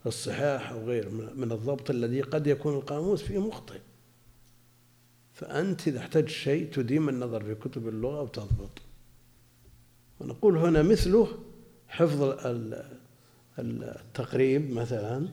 الصحاح 0.06 0.70
أو 0.70 0.84
غير 0.84 1.08
من 1.36 1.52
الضبط 1.52 1.90
الذي 1.90 2.20
قد 2.20 2.46
يكون 2.46 2.74
القاموس 2.74 3.22
فيه 3.22 3.38
مخطئ. 3.38 3.80
فأنت 5.32 5.88
إذا 5.88 5.98
احتجت 5.98 6.28
شيء 6.28 6.72
تديم 6.72 7.08
النظر 7.08 7.44
في 7.44 7.54
كتب 7.54 7.88
اللغة 7.88 8.22
وتضبط. 8.22 8.78
ونقول 10.20 10.56
هنا 10.56 10.82
مثله 10.82 11.28
حفظ 11.88 12.36
التقريب 13.58 14.70
مثلا 14.70 15.28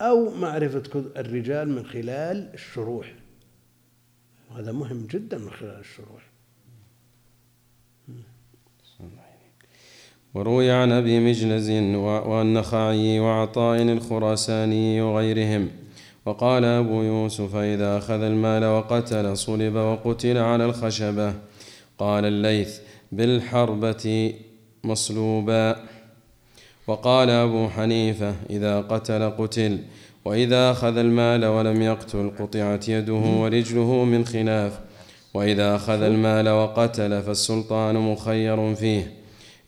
أو 0.00 0.30
معرفة 0.30 0.82
الرجال 1.16 1.68
من 1.68 1.86
خلال 1.86 2.54
الشروح. 2.54 3.14
هذا 4.56 4.72
مهم 4.72 5.06
جدا 5.06 5.38
من 5.38 5.50
خلال 5.50 5.80
الشروح. 5.80 6.22
وروي 10.34 10.70
عن 10.70 10.92
أبي 10.92 11.20
مجلز 11.20 11.70
والنخعي 12.00 13.20
وعطاء 13.20 13.82
الخراساني 13.82 15.02
وغيرهم 15.02 15.70
وقال 16.26 16.64
أبو 16.64 17.02
يوسف 17.02 17.56
إذا 17.56 17.98
أخذ 17.98 18.22
المال 18.22 18.64
وقتل 18.64 19.36
صلب 19.36 19.74
وقتل 19.74 20.36
على 20.38 20.64
الخشبة. 20.64 21.34
قال 21.98 22.24
الليث 22.24 22.80
بالحربة 23.12 24.34
مصلوبا. 24.84 25.84
وقال 26.86 27.30
أبو 27.30 27.68
حنيفة 27.68 28.34
إذا 28.50 28.80
قتل 28.80 29.30
قتل. 29.30 29.78
وإذا 30.24 30.70
أخذ 30.70 30.96
المال 30.96 31.44
ولم 31.44 31.82
يقتل 31.82 32.30
قطعت 32.38 32.88
يده 32.88 33.12
ورجله 33.12 34.04
من 34.04 34.24
خلاف. 34.24 34.80
وإذا 35.34 35.76
أخذ 35.76 36.02
المال 36.02 36.48
وقتل 36.48 37.22
فالسلطان 37.22 37.94
مخير 37.96 38.74
فيه. 38.74 39.12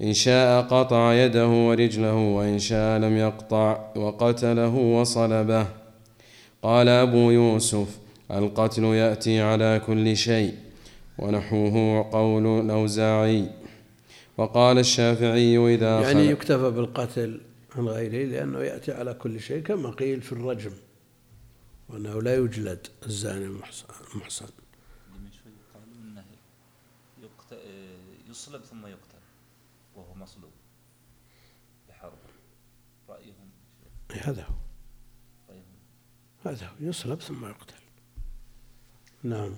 إن 0.02 0.12
شاء 0.12 0.62
قطع 0.62 1.14
يده 1.14 1.48
ورجله 1.48 2.14
وإن 2.14 2.58
شاء 2.58 2.98
لم 2.98 3.16
يقطع 3.16 3.78
وقتله 3.96 4.74
وصلبه 4.74 5.66
قال 6.62 6.88
أبو 6.88 7.30
يوسف 7.30 7.98
القتل 8.30 8.84
يأتي 8.84 9.40
على 9.40 9.80
كل 9.86 10.16
شيء 10.16 10.54
ونحوه 11.18 12.06
قول 12.12 12.60
الأوزاعي. 12.64 13.44
وقال 14.38 14.78
الشافعي 14.78 15.74
إذا 15.74 16.00
يعني 16.00 16.26
يكتفى 16.26 16.70
بالقتل. 16.70 17.40
عن 17.76 17.88
غيره 17.88 18.26
لأنه 18.26 18.58
يأتي 18.58 18.92
على 18.92 19.14
كل 19.14 19.40
شيء 19.40 19.62
كما 19.62 19.90
قيل 19.90 20.22
في 20.22 20.32
الرجم 20.32 20.72
وأنه 21.88 22.22
لا 22.22 22.36
يجلد 22.36 22.86
الزاني 23.06 23.44
المحصن 23.44 24.48
يصلب 28.36 28.64
ثم 28.64 28.86
يقتل 28.86 29.18
وهو 29.96 30.14
مصلوب 30.14 30.50
بحرب. 31.88 32.12
رأيهم 33.08 33.50
هذا 34.12 34.42
هو. 34.42 34.54
هذا 36.44 36.66
هو. 36.66 36.88
يصلب 36.88 37.20
ثم 37.20 37.46
يقتل. 37.46 37.74
نعم. 39.22 39.56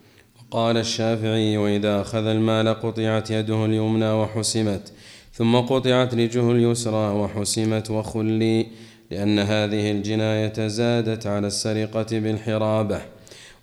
قال 0.51 0.77
الشافعي 0.77 1.57
وإذا 1.57 2.01
أخذ 2.01 2.27
المال 2.27 2.69
قطعت 2.69 3.31
يده 3.31 3.64
اليمنى 3.64 4.11
وحسمت 4.11 4.93
ثم 5.39 5.57
قطعت 5.57 6.14
رجله 6.14 6.53
اليسرى 6.53 7.11
وحسمت 7.11 7.91
وخلي 7.91 8.66
لأن 9.11 9.39
هذه 9.39 9.91
الجناية 9.91 10.66
زادت 10.66 11.26
على 11.26 11.47
السرقة 11.47 12.07
بالحرابة. 12.12 13.01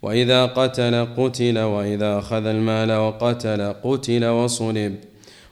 وإذا 0.02 0.46
قتل 0.46 1.08
قتل 1.18 1.60
وإذا 1.60 2.20
أخذ 2.20 2.46
المال 2.46 2.92
وقتل 2.92 3.74
قتل 3.84 4.26
وصلب. 4.26 4.96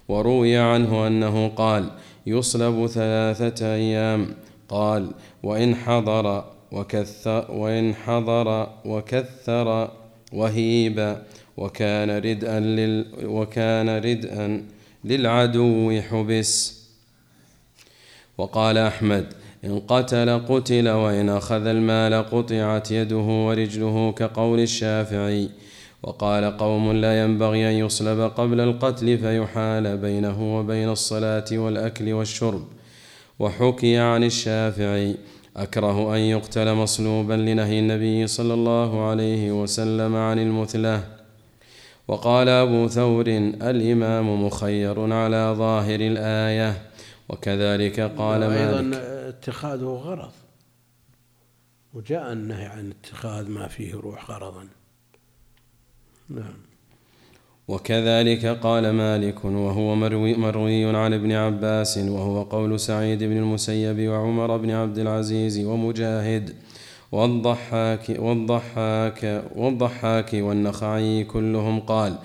وروي 0.08 0.58
عنه 0.58 1.08
أنه 1.08 1.48
قال 1.48 1.90
يصلب 2.28 2.88
ثلاثة 2.88 3.76
أيام. 3.76 4.36
قال 4.70 5.12
وإن 5.44 5.76
حضر 5.76 6.44
وكثر 6.72 7.52
وإن 7.52 7.96
حضر 7.96 8.70
وكثر 8.86 9.92
وهيب 10.34 11.18
وكان 11.58 12.10
ردءا 12.18 12.60
لل 12.60 13.06
وكان 13.26 13.90
ردءا 13.98 14.64
للعدو 15.06 16.02
حبس. 16.02 16.84
وقال 18.38 18.78
أحمد 18.78 19.34
إن 19.66 19.80
قتل 19.80 20.30
قتل 20.50 20.90
وإن 20.90 21.30
أخذ 21.30 21.68
المال 21.68 22.14
قطعت 22.14 22.92
يده 22.92 23.18
ورجله 23.18 24.12
كقول 24.12 24.60
الشافعي. 24.60 25.50
وقال 26.04 26.58
قوم 26.58 26.92
لا 26.92 27.24
ينبغي 27.24 27.70
أن 27.70 27.86
يصلب 27.86 28.20
قبل 28.20 28.60
القتل 28.60 29.18
فيحال 29.18 29.98
بينه 29.98 30.58
وبين 30.60 30.90
الصلاة 30.90 31.46
والأكل 31.52 32.14
والشرب. 32.14 32.64
وحكي 33.40 33.98
عن 33.98 34.24
الشافعي 34.24 35.16
أكره 35.58 36.16
أن 36.16 36.20
يقتل 36.20 36.74
مصلوبا 36.74 37.34
لنهي 37.34 37.80
النبي 37.80 38.28
صلى 38.28 38.54
الله 38.54 39.10
عليه 39.10 39.52
وسلم 39.52 40.16
عن 40.16 40.40
المثلة. 40.40 41.23
وقال 42.08 42.50
أبو 42.50 42.88
ثور 42.88 43.28
الإمام 43.28 44.46
مخير 44.46 45.14
على 45.14 45.56
ظاهر 45.58 46.00
الآية 46.00 46.82
وكذلك 47.30 48.00
قال 48.00 48.40
مالك. 48.40 48.58
أيضا 48.58 48.92
اتخاذه 49.30 49.86
غرض 49.86 50.32
وجاء 51.94 52.34
النهي 52.34 52.66
عن 52.66 52.92
اتخاذ 52.92 53.50
ما 53.50 53.68
فيه 53.68 53.96
روح 53.96 54.32
غرضا. 54.32 54.68
نعم. 56.30 56.58
وكذلك 57.68 58.46
قال 58.46 58.90
مالك 58.90 59.46
وهو 59.46 59.96
مروي, 59.96 60.34
مروي 60.34 60.86
عن 60.98 61.14
ابن 61.14 61.32
عباس 61.32 61.98
وهو 61.98 62.44
قول 62.44 62.80
سعيد 62.80 63.24
بن 63.24 63.38
المسيب 63.38 64.10
وعمر 64.10 64.58
بن 64.58 64.72
عبد 64.72 64.98
العزيز 64.98 65.66
ومجاهد. 65.66 66.56
والضحاك 67.14 68.16
والضحاك 68.20 69.44
والضحاك 69.56 70.34
والنخعي 70.34 71.24
كلهم 71.24 71.80
قال 71.80 72.16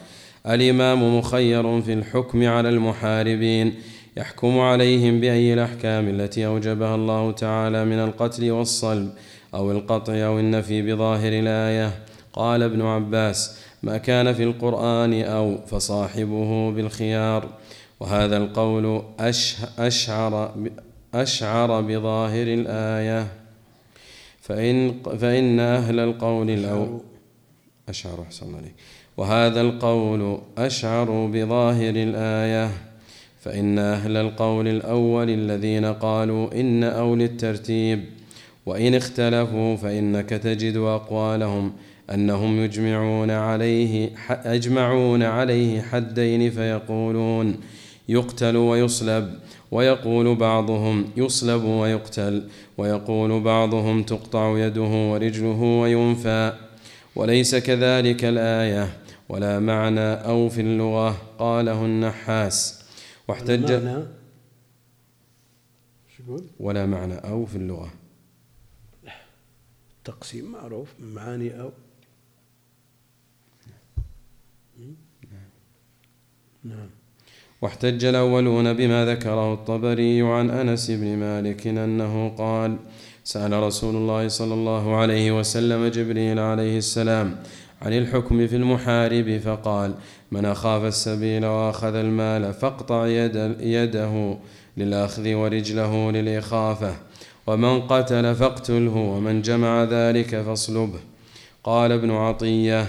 الإمام 0.47 1.19
مخير 1.19 1.81
في 1.83 1.93
الحكم 1.93 2.47
على 2.47 2.69
المحاربين 2.69 3.75
يحكم 4.17 4.59
عليهم 4.59 5.21
بأي 5.21 5.55
الأحكام 5.55 6.09
التي 6.09 6.47
أوجبها 6.47 6.95
الله 6.95 7.33
تعالى 7.33 7.85
من 7.85 7.99
القتل 7.99 8.51
والصلب 8.51 9.11
أو 9.55 9.73
القطع 9.73 10.13
أو 10.13 10.39
النفي 10.39 10.83
بظاهر 10.83 11.33
الآية. 11.33 11.91
قال 12.33 12.63
ابن 12.63 12.83
عباس 12.83 13.59
ما 13.83 13.99
كان 13.99 14.33
في 14.33 14.43
القرآن 14.43 15.23
أو 15.23 15.57
فصاحبه 15.67 16.71
بالخيار. 16.71 17.49
وهذا 18.01 18.37
القول 18.37 19.03
أشعر 19.79 20.55
أشعر 21.15 21.81
بظاهر 21.81 22.47
الآية. 22.47 23.27
فإن 24.49 25.03
فإن 25.21 25.61
أهل 25.61 26.01
القول 26.01 26.51
الأول 26.51 27.01
أشعر 27.89 28.23
أحسن 28.23 28.55
عليك. 28.55 28.75
وهذا 29.17 29.61
القول 29.61 30.41
أشعر 30.59 31.27
بظاهر 31.33 31.95
الآية. 31.97 32.71
فإن 33.41 33.79
أهل 33.79 34.17
القول 34.17 34.69
الأول 34.69 35.31
الذين 35.31 35.85
قالوا 35.85 36.61
إن 36.61 36.85
أو 36.85 37.15
للترتيب 37.15 38.05
وإن 38.67 38.95
اختلفوا 38.95 39.77
فإنك 39.77 40.29
تجد 40.29 40.77
أقوالهم 40.77 41.73
أنهم 42.15 42.65
يجمعون 42.65 43.31
عليه 43.31 44.11
أجمعون 44.31 45.23
عليه 45.23 45.83
حدين 45.83 46.51
فيقولون 46.51 47.61
يقتل 48.09 48.57
ويصلب. 48.57 49.39
ويقول 49.71 50.35
بعضهم 50.35 51.11
يصلب 51.17 51.65
ويقتل 51.65 52.51
ويقول 52.79 53.41
بعضهم 53.41 54.03
تقطع 54.03 54.59
يده 54.59 55.11
ورجله 55.13 55.63
وينفى. 55.63 56.59
وليس 57.17 57.55
كذلك 57.55 58.25
الآية 58.25 58.99
ولا 59.29 59.59
معنى 59.59 60.01
أو 60.01 60.49
في 60.49 60.61
اللغة 60.61 61.11
قاله 61.39 61.85
النحاس. 61.85 62.85
واحتج 63.29 63.73
ولا 66.61 66.87
معنى؟ 66.87 67.15
أو 67.15 67.47
في 67.47 67.57
اللغة. 67.57 67.91
تقسيم 70.05 70.53
معروف 70.53 70.89
معاني 71.01 71.61
أو. 71.61 71.71
نعم. 76.65 76.91
واحتج 77.63 78.05
الأولون 78.05 78.73
بما 78.73 79.07
ذكره 79.07 79.55
الطبري 79.55 80.23
عن 80.23 80.51
أنس 80.51 80.91
بن 80.91 81.17
مالك 81.17 81.67
أنه 81.67 82.29
قال 82.39 82.77
سأل 83.25 83.53
رسول 83.53 83.97
الله 83.97 84.29
صلى 84.29 84.55
الله 84.55 84.97
عليه 84.97 85.39
وسلم 85.39 85.87
جبريل 85.87 86.39
عليه 86.39 86.79
السلام 86.79 87.37
عن 87.83 87.93
الحكم 87.93 88.47
في 88.47 88.57
المحارب 88.57 89.41
فقال 89.45 89.95
من 90.33 90.45
أخاف 90.45 90.85
السبيل 90.85 91.47
وأخذ 91.47 91.95
المال 91.95 92.55
فاقطع 92.55 93.07
يد 93.07 93.57
يده 93.61 94.37
للأخذ 94.77 95.35
ورجله 95.35 96.11
للإخافة 96.11 96.95
ومن 97.47 97.81
قتل 97.81 98.35
فاقتله 98.35 98.97
ومن 98.97 99.43
جمع 99.43 99.85
ذلك 99.85 100.43
فاصلبه 100.43 101.01
قال 101.65 101.93
ابن 101.93 102.11
عطية 102.11 102.87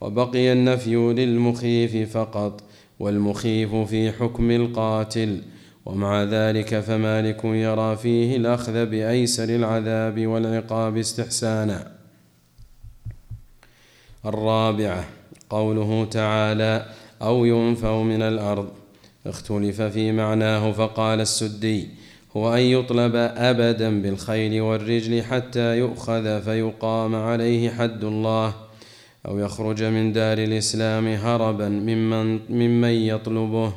وبقي 0.00 0.52
النفي 0.52 0.96
للمخيف 0.96 2.18
فقط 2.18 2.62
والمخيف 2.98 3.74
في 3.74 4.12
حكم 4.12 4.50
القاتل. 4.50 5.42
ومع 5.86 6.22
ذلك 6.22 6.80
فمالك 6.80 7.44
يرى 7.44 7.96
فيه 7.96 8.36
الأخذ 8.36 8.86
بأيسر 8.86 9.44
العذاب 9.44 10.26
والعقاب 10.26 10.96
استحسانا. 10.96 11.92
الرابعة 14.26 15.04
قوله 15.50 16.04
تعالى 16.04 16.86
أو 17.22 17.44
ينفوا 17.44 18.04
من 18.04 18.22
الأرض. 18.22 18.68
اختلف 19.26 19.82
في 19.82 20.12
معناه 20.12 20.72
فقال 20.72 21.20
السدي 21.20 21.88
هو 22.36 22.54
أن 22.54 22.60
يطلب 22.60 23.16
أبدا 23.36 24.02
بالخيل 24.02 24.60
والرجل 24.60 25.22
حتى 25.22 25.78
يؤخذ 25.78 26.42
فيقام 26.42 27.14
عليه 27.14 27.70
حد 27.70 28.04
الله. 28.04 28.63
أو 29.26 29.38
يخرج 29.38 29.82
من 29.82 30.12
دار 30.12 30.38
الإسلام 30.38 31.06
هربا 31.06 31.68
ممن, 31.68 32.40
ممن 32.50 32.88
يطلبه. 32.88 33.72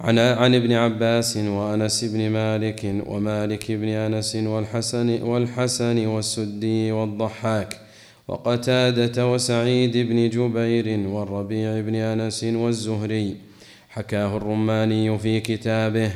عن 0.00 0.18
عن 0.18 0.54
ابن 0.54 0.72
عباس 0.72 1.36
وأنس 1.36 2.04
بن 2.04 2.30
مالك 2.30 3.02
ومالك 3.06 3.72
بن 3.72 3.88
أنس 3.88 4.36
والحسن 4.36 5.22
والحسن 5.22 6.06
والسدي 6.06 6.92
والضحاك 6.92 7.80
وقتادة 8.28 9.32
وسعيد 9.32 9.96
بن 9.96 10.28
جبير 10.28 11.08
والربيع 11.08 11.80
بن 11.80 11.94
أنس 11.94 12.44
والزهري. 12.44 13.36
حكاه 13.88 14.36
الرماني 14.36 15.18
في 15.18 15.40
كتابه. 15.40 16.12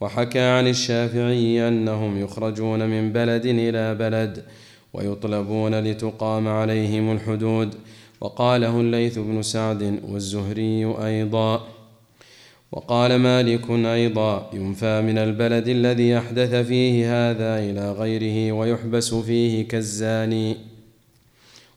وحكى 0.00 0.40
عن 0.40 0.66
الشافعي 0.66 1.68
أنهم 1.68 2.22
يخرجون 2.22 2.88
من 2.88 3.12
بلد 3.12 3.46
إلى 3.46 3.94
بلد 3.94 4.44
ويطلبون 4.92 5.80
لتقام 5.80 6.48
عليهم 6.48 7.12
الحدود. 7.12 7.74
وقاله 8.20 8.80
الليث 8.80 9.18
بن 9.18 9.42
سعد 9.42 10.00
والزهري 10.08 10.84
أيضا. 11.04 11.66
وقال 12.72 13.16
مالك 13.16 13.70
أيضا 13.70 14.50
ينفى 14.52 15.02
من 15.02 15.18
البلد 15.18 15.68
الذي 15.68 16.18
أحدث 16.18 16.54
فيه 16.54 16.94
هذا 17.04 17.58
إلى 17.58 17.92
غيره 17.92 18.52
ويحبس 18.52 19.14
فيه 19.14 19.68
كالزاني. 19.68 20.56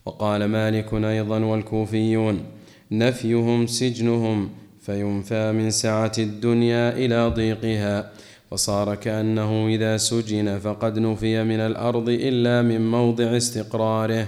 وقال 0.06 0.46
مالك 0.46 0.94
أيضا 0.94 1.40
والكوفيون 1.40 2.44
نفيهم 2.92 3.68
سجنهم 3.68 4.50
فينفى 4.82 5.52
من 5.52 5.72
سعة 5.72 6.12
الدنيا 6.18 6.98
إلى 6.98 7.28
ضيقها. 7.28 8.12
وصار 8.52 8.96
كأنه 8.96 9.68
إذا 9.68 9.98
سجن 9.98 10.60
فقد 10.60 11.00
نفي 11.00 11.44
من 11.44 11.60
الأرض 11.60 12.10
إلا 12.10 12.62
من 12.62 12.92
موضع 12.92 13.38
استقراره. 13.38 14.28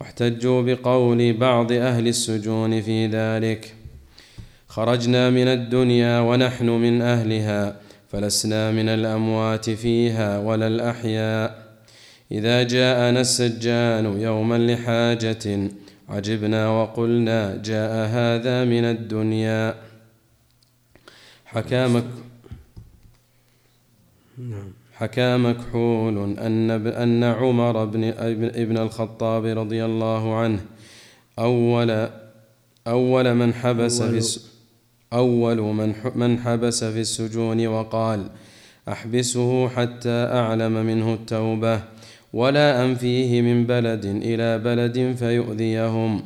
واحتجوا 0.00 0.62
بقول 0.62 1.32
بعض 1.32 1.72
أهل 1.72 2.08
السجون 2.08 2.80
في 2.80 3.06
ذلك 3.06 3.74
خرجنا 4.68 5.30
من 5.30 5.48
الدنيا 5.48 6.20
ونحن 6.20 6.68
من 6.68 7.02
أهلها 7.02 7.76
فلسنا 8.08 8.70
من 8.70 8.88
الأموات 8.88 9.70
فيها 9.70 10.38
ولا 10.38 10.66
الأحياء. 10.66 11.70
إذا 12.32 12.62
جاءنا 12.62 13.20
السجان 13.20 14.20
يوما 14.20 14.58
لحاجة 14.58 15.68
عجبنا 16.08 16.68
وقلنا 16.68 17.56
جاء 17.64 17.92
هذا 18.06 18.64
من 18.64 18.84
الدنيا. 18.84 19.74
حكى 21.44 21.86
مك 21.86 22.04
حكى 24.92 25.36
مكحول 25.36 26.38
أن 26.38 26.70
أن 26.86 27.24
عمر 27.24 27.84
بن 27.84 28.04
ابن 28.54 28.76
الخطاب 28.76 29.44
رضي 29.44 29.84
الله 29.84 30.34
عنه 30.34 30.60
أول 31.38 32.08
أول 32.86 33.34
من 33.34 33.54
حبس 33.54 34.02
في 34.02 34.40
أول. 35.12 35.56
من 35.60 35.94
من 36.14 36.38
حبس 36.38 36.84
في 36.84 37.00
السجون 37.00 37.66
وقال 37.66 38.26
أحبسه 38.88 39.68
حتى 39.68 40.28
أعلم 40.32 40.72
منه 40.72 41.14
التوبة 41.14 41.80
ولا 42.32 42.84
أنفيه 42.84 43.42
من 43.42 43.66
بلد 43.66 44.04
إلى 44.04 44.58
بلد 44.58 45.16
فيؤذيهم 45.18 46.22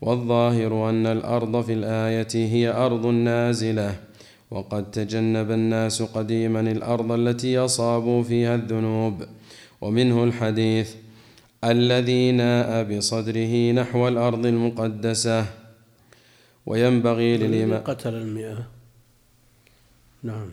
والظاهر 0.00 0.90
أن 0.90 1.06
الأرض 1.06 1.64
في 1.64 1.72
الآية 1.72 2.28
هي 2.34 2.68
أرض 2.68 3.06
نازلة 3.06 4.07
وقد 4.50 4.90
تجنب 4.90 5.50
الناس 5.50 6.02
قديما 6.02 6.60
الأرض 6.60 7.12
التي 7.12 7.58
أصابوا 7.58 8.22
فيها 8.22 8.54
الذنوب. 8.54 9.22
ومنه 9.80 10.24
الحديث 10.24 10.94
الذي 11.64 12.32
ناء 12.32 12.84
بصدره 12.84 13.72
نحو 13.72 14.08
الأرض 14.08 14.46
المقدسة. 14.46 15.46
وينبغي 16.66 17.36
للإمام 17.36 17.82
قتل 17.84 18.14
المئة. 18.14 18.66
نعم. 20.22 20.48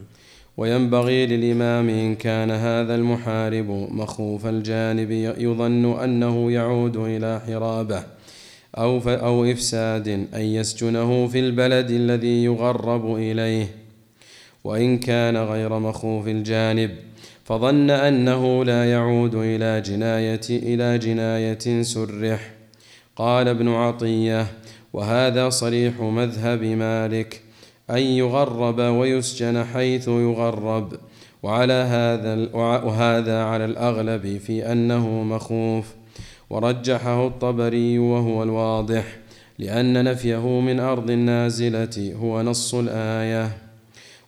وينبغي 0.58 1.26
للإمام 1.26 1.90
إن 1.90 2.16
كان 2.16 2.52
هذا 2.52 2.96
المحارب 2.96 3.70
مخوف 3.92 4.46
الجانب 4.46 5.12
يظن 5.38 6.00
أنه 6.00 6.52
يعود 6.52 6.98
إلى 6.98 7.42
حرابة 7.48 8.04
أو, 8.78 9.00
أو 9.08 9.46
إفساد 9.46 10.08
أن 10.08 10.42
يسجنه 10.42 11.28
في 11.28 11.40
البلد 11.40 11.92
الذي 11.92 12.44
يغرب 12.44 13.16
إليه. 13.16 13.85
وإن 14.66 14.98
كان 14.98 15.38
غير 15.38 15.80
مخوف 15.80 16.28
الجانب 16.28 16.92
فظن 17.44 17.90
أنه 17.90 18.66
لا 18.66 18.92
يعود 18.92 19.36
إلى 19.36 19.82
جناية 19.82 20.42
إلى 20.50 20.98
جناية 20.98 21.82
سرح. 21.82 22.52
قال 23.16 23.48
ابن 23.48 23.70
عطية 23.70 24.48
وهذا 24.94 25.50
صريح 25.50 26.02
مذهب 26.02 26.64
مالك 26.64 27.42
أن 27.90 27.98
يغرب 27.98 28.80
ويسجن 28.80 29.64
حيث 29.64 30.08
يغرب. 30.08 30.94
وعلى 31.44 31.74
هذا 31.74 32.50
وهذا 32.56 33.44
على 33.44 33.66
الأغلب 33.66 34.38
في 34.38 34.72
أنه 34.72 35.24
مخوف. 35.24 35.94
ورجحه 36.50 37.28
الطبري 37.28 38.00
وهو 38.00 38.44
الواضح 38.44 39.18
لأن 39.60 40.04
نفيه 40.04 40.60
من 40.60 40.80
أرض 40.80 41.12
النازلة 41.12 42.14
هو 42.22 42.42
نص 42.42 42.76
الآية. 42.76 43.65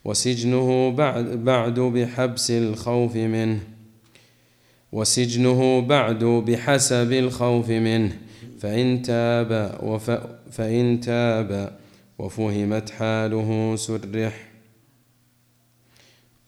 وسجنه 0.08 0.92
بعد, 0.92 1.26
بعد 1.26 1.80
بحبس 1.80 2.52
الخوف 2.52 3.16
منه. 3.16 3.60
وسجنه 4.92 5.82
بعد 5.82 6.24
بحسب 6.24 7.12
الخوف 7.12 7.70
منه. 7.70 8.18
فإن 8.60 9.02
تاب 9.02 9.80
وف 9.84 10.12
فإن 10.52 11.00
تاب 11.00 11.78
وفهمت 12.20 12.90
حاله 12.90 13.76
سرح. 13.76 14.48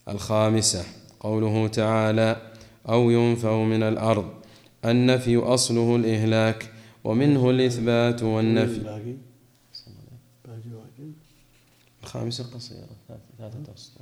الخامسة 0.09 0.83
قوله 1.19 1.67
تعالى 1.67 2.35
أو 2.89 3.11
ينفوا 3.11 3.65
من 3.65 3.83
الأرض. 3.83 4.29
النفي 4.85 5.37
أصله 5.37 5.95
الإهلاك 5.95 6.71
ومنه 7.03 7.49
الإثبات 7.49 8.23
والنفي. 8.23 8.79
الخامسة 12.09 12.43
قصيرة 12.53 12.87
ثلاثة 13.37 13.73
أسطر 13.75 14.01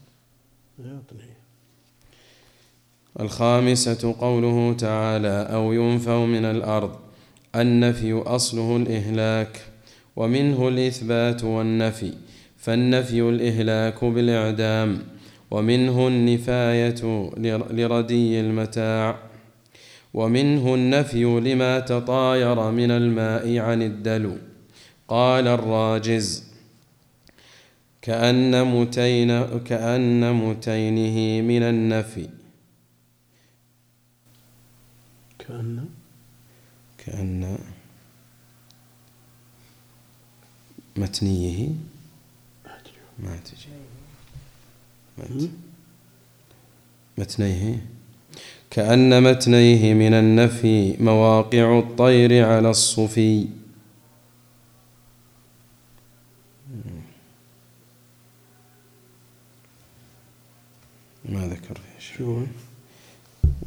الخامسة 3.20 4.16
قوله 4.20 4.74
تعالى 4.74 5.48
أو 5.54 5.74
ينفوا 5.74 6.26
من 6.26 6.46
الأرض 6.46 6.96
النفي 7.56 8.14
أصله 8.14 8.78
الإهلاك 8.78 9.62
ومنه 10.16 10.68
الإثبات 10.68 11.44
والنفي 11.44 12.14
فالنفي 12.58 13.22
الإهلاك 13.22 14.06
بالإعدام 14.06 15.00
ومنه 15.52 16.08
النفاية 16.08 17.30
لردي 17.72 18.40
المتاع 18.40 19.20
ومنه 20.14 20.76
النفي 20.76 21.24
لما 21.24 21.80
تطاير 21.80 22.72
من 22.72 22.92
الماء 22.92 23.58
عن 23.58 23.82
الدلو 23.82 24.38
قال 25.08 25.48
الراجز 25.48 26.47
كأن 28.08 28.64
متين 28.64 29.60
كأن 29.60 30.34
متينه 30.34 31.42
من 31.42 31.64
النفي. 31.64 32.30
كأن. 35.40 35.86
كأن 36.98 37.58
متنيه. 40.98 41.70
ما 43.20 43.40
تجي 43.46 43.70
متنيه. 47.18 47.86
كأن 48.70 49.24
متنيه 49.24 49.94
من 49.94 50.14
النفي 50.14 51.04
مواقع 51.04 51.80
الطير 51.80 52.46
على 52.46 52.70
الصفي. 52.70 53.48
ما 61.30 61.48
ذكر 61.48 61.78
شو 62.00 62.44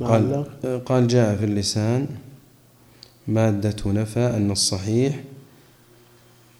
قال؟ 0.00 0.44
قال 0.86 1.08
جاء 1.08 1.36
في 1.36 1.44
اللسان 1.44 2.08
مادة 3.28 3.92
نفى 3.92 4.20
أن 4.36 4.50
الصحيح 4.50 5.20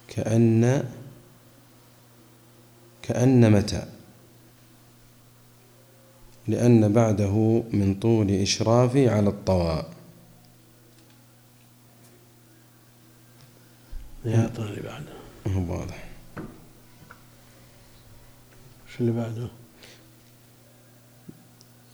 كأن 0.07 0.83
كأن 3.01 3.51
متى؟ 3.51 3.85
لأن 6.47 6.93
بعده 6.93 7.63
من 7.73 7.95
طول 8.01 8.31
إشرافي 8.31 9.09
على 9.09 9.29
الطواء. 9.29 9.93
يعطنا 14.25 14.65
اللي 14.65 14.81
بعده 14.81 15.13
هو 15.47 15.79
واضح. 15.79 16.09
شو 18.89 18.99
اللي 18.99 19.11
بعده؟ 19.11 19.47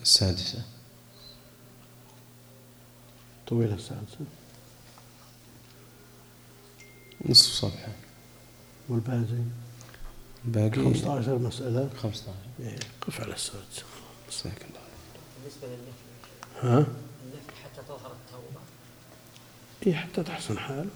السادسة. 0.08 0.62
طويلة 3.48 3.76
السادسة. 3.76 4.18
نصف 7.26 7.52
صفحة. 7.54 7.92
والباقي؟ 8.90 9.44
باقي 10.46 10.72
15 10.72 11.38
مسألة. 11.38 11.90
15 12.02 12.34
إيه، 12.60 12.80
قف 13.02 13.22
على 13.22 13.34
السادسة. 13.34 13.84
جزاك 14.32 14.62
الله 14.62 14.82
بالنسبة 15.40 15.68
للنفي 15.68 16.62
ها؟ 16.62 16.78
النفي 16.78 17.52
حتى 17.64 17.82
تظهر 17.88 18.12
التوبة. 18.12 18.62
إيه 19.88 19.94
حتى 19.96 20.24
تحسن 20.24 20.60
حاله. 20.60 20.90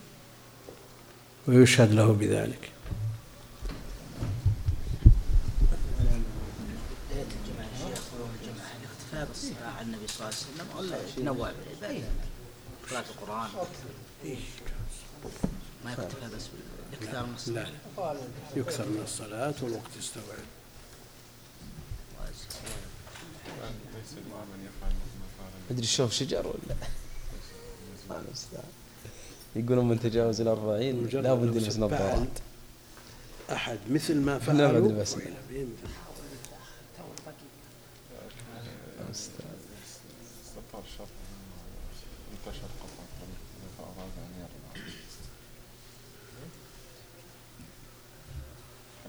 ويشهد 1.48 1.92
له 1.92 2.14
بذلك 2.14 2.72
بداية 7.10 7.26
الجماعة 7.42 7.70
الشيخ 7.76 8.04
ولو 8.14 8.26
الجماعة 8.42 9.21
بالصلاة 9.32 9.72
على 9.78 9.86
النبي 9.86 10.08
صلى 10.08 10.16
الله 10.20 10.38
عليه 10.38 10.46
وسلم. 10.46 10.68
ولا 10.78 10.98
يتنوع 11.08 11.52
بالعبادة 11.52 12.08
قراءة 12.90 13.06
القرآن. 13.10 13.50
ما 15.86 15.92
يكتفى 15.92 16.36
بس 16.36 16.44
بالاكثار 16.92 17.26
من 17.26 17.32
لا. 17.32 17.36
الصلاة 17.36 17.64
لا 17.64 17.70
يكثر 18.56 18.86
من 18.86 19.02
الصلاة 19.04 19.54
والوقت 19.62 19.98
يستوعب. 20.00 20.26
مدري 25.72 25.86
شوف 25.86 26.14
شجر 26.14 26.48
ولا. 26.48 26.76
يقولون 29.56 29.88
من 29.88 30.00
تجاوز 30.00 30.42
الأربعين 30.42 31.08
لا 31.08 31.34
بد 31.34 31.56
يلبس 31.56 31.78
نظارات 31.78 32.28
أحد 33.52 33.80
مثل 33.90 34.16
ما 34.16 34.32
لا 34.32 34.40
فعلوا 34.40 34.72
ما 34.72 34.78
أدري 34.78 34.94
بس. 34.94 35.14
فعل 35.14 35.34
به 35.50 35.66
مثل 35.66 35.94
المستعان. 39.00 39.58
استطار 40.46 40.84
الشر 40.88 41.08
انتشر 42.32 42.70
قطع 42.82 43.06
فأراد 43.78 44.14
أن 44.18 44.32
يرمى 44.40 44.72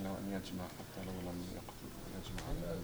له 0.04 0.10
أن 0.18 0.21
يجمع 0.32 0.64
حتى 0.64 1.04
لو 1.06 1.12
لم 1.30 1.46
يقتل 1.54 1.88
يجمع 2.16 2.42
على 2.48 2.78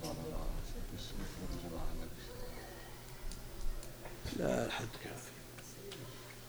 لا 4.36 4.66
الحد 4.66 4.88
كافي. 5.04 5.30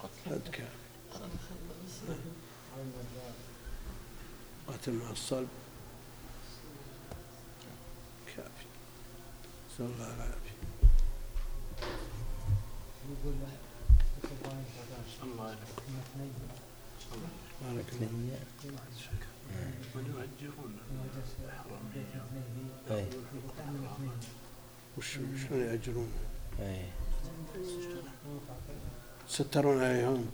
قتل. 0.03 0.29
حد 0.29 0.51
كافي. 0.51 0.79
قتل 4.67 4.91
مع 4.91 5.09
الصلب. 5.11 5.47
كافي. 8.27 8.65
نسأل 9.73 9.85
الله 9.85 10.15
العافية. 10.15 10.59
بارك 17.61 17.93
الله 17.93 18.19
أي. 18.63 18.69
وش 18.69 19.05
شلون 25.01 25.61
يأجرون 25.61 26.11
أي. 26.59 26.85
سترون 29.27 29.83
عليهم 29.83 30.31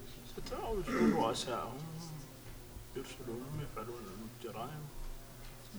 يرسلون 0.78 1.14
رؤسائهم 1.14 1.78
يرسلونهم 2.96 3.62
يفعلون 3.62 4.04
الجرائم 4.40 4.84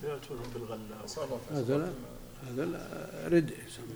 فيأتونهم 0.01 0.51
بالغلة 0.55 1.05
هذا 1.51 1.79
لا 1.79 1.93
هذا 2.49 2.65
لا 2.65 3.29
ردء 3.29 3.65
يسمى 3.67 3.87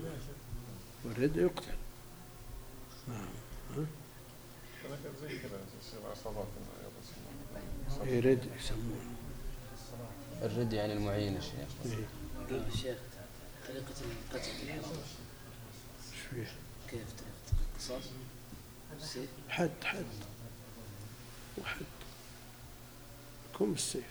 والردء 1.05 1.41
يقتل. 1.41 1.77
نعم 3.09 3.29
ها؟ 3.77 3.85
ردء 8.03 8.49
يسمونه 8.59 9.10
الرد 10.43 10.73
يعني 10.73 10.93
المعين 10.93 11.35
يا 11.35 11.41
شيخ. 11.41 11.69
إيه. 11.85 12.09
الشيخ 12.51 12.99
طريقة 13.69 13.85
القتل. 14.01 14.51
بالحرام 14.67 14.83
فيه 16.31 16.53
كيف 16.91 17.07
طريقة 17.13 17.65
القصاص؟ 17.73 18.03
السيف 18.97 19.29
حد 19.49 19.71
حد. 19.85 20.05
وحد. 21.59 21.85
يكون 23.55 23.73
بالسيف 23.73 24.05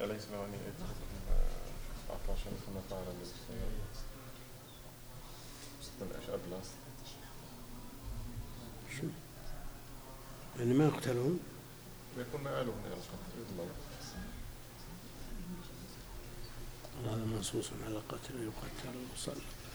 أليس 0.00 0.22
أن 0.24 0.52
يأتي 0.52 0.92
19 2.08 2.42
كما 2.66 2.80
فعل 2.90 3.02
النبي 3.02 3.24
صلى 3.24 3.38
الله 6.00 6.16
عليه 6.28 6.56
وسلم. 8.90 9.12
يعني 10.58 10.74
ما 10.74 10.84
يقتلون؟ 10.84 11.40
ويكون 12.16 12.40
القتل 12.92 13.32
يضمن 13.38 13.70
هذا 17.06 17.24
منصوص 17.24 17.70
على 17.86 17.98
قتل 18.08 18.34
يقتل 18.42 18.98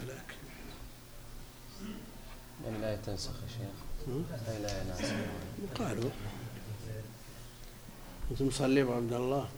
لكن 0.04 0.36
يعني 2.66 2.78
لا 2.78 2.96
تنسخ 2.96 3.32
يا 3.44 3.48
شيخ 3.48 4.08
لا 4.62 4.84
ناسخ 4.84 5.16
قالوا. 5.80 6.10
أنت 8.32 8.42
مصلي 8.42 8.82
أبو 8.82 8.94
عبد 8.94 9.14
الله؟ 9.14 9.50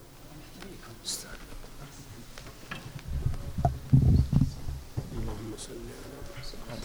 اللهم 5.14 5.54
صل 5.58 5.72
على 5.72 6.80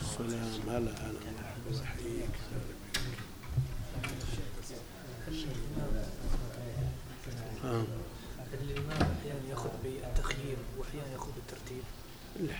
السلام 0.00 0.68
هلا 0.68 0.90
هلا 0.90 1.20
مرحبا 1.30 1.80
وحييك 1.82 2.30
الإمام 8.54 9.00
أحيانا 9.20 9.48
يأخذ 9.50 9.68
بالتخيير 9.84 10.56
وأحيانا 10.78 11.12
يأخذ 11.12 11.30
بالترتيب 11.36 11.82
لا. 12.40 12.56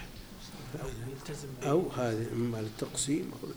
أو 0.82 0.88
يلتزم 1.10 1.48
أو 1.62 1.88
هذه 1.90 2.26
إما 2.32 2.56
للتقسيم 2.56 3.30
أو 3.42 3.48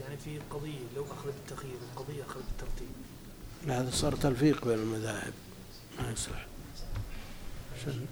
يعني 0.00 0.16
في 0.24 0.38
قضية 0.50 0.78
لو 0.96 1.04
أخذ 1.04 1.26
بالتخيير 1.26 1.76
وقضية 1.96 2.22
أخذ 2.22 2.40
بالترتيب 2.40 2.88
هذا 3.66 3.90
صار 3.90 4.16
تلفيق 4.16 4.64
بين 4.68 4.78
المذاهب. 4.78 5.32
ما 5.98 6.12
يصلح 6.12 6.46
عشان 7.76 8.06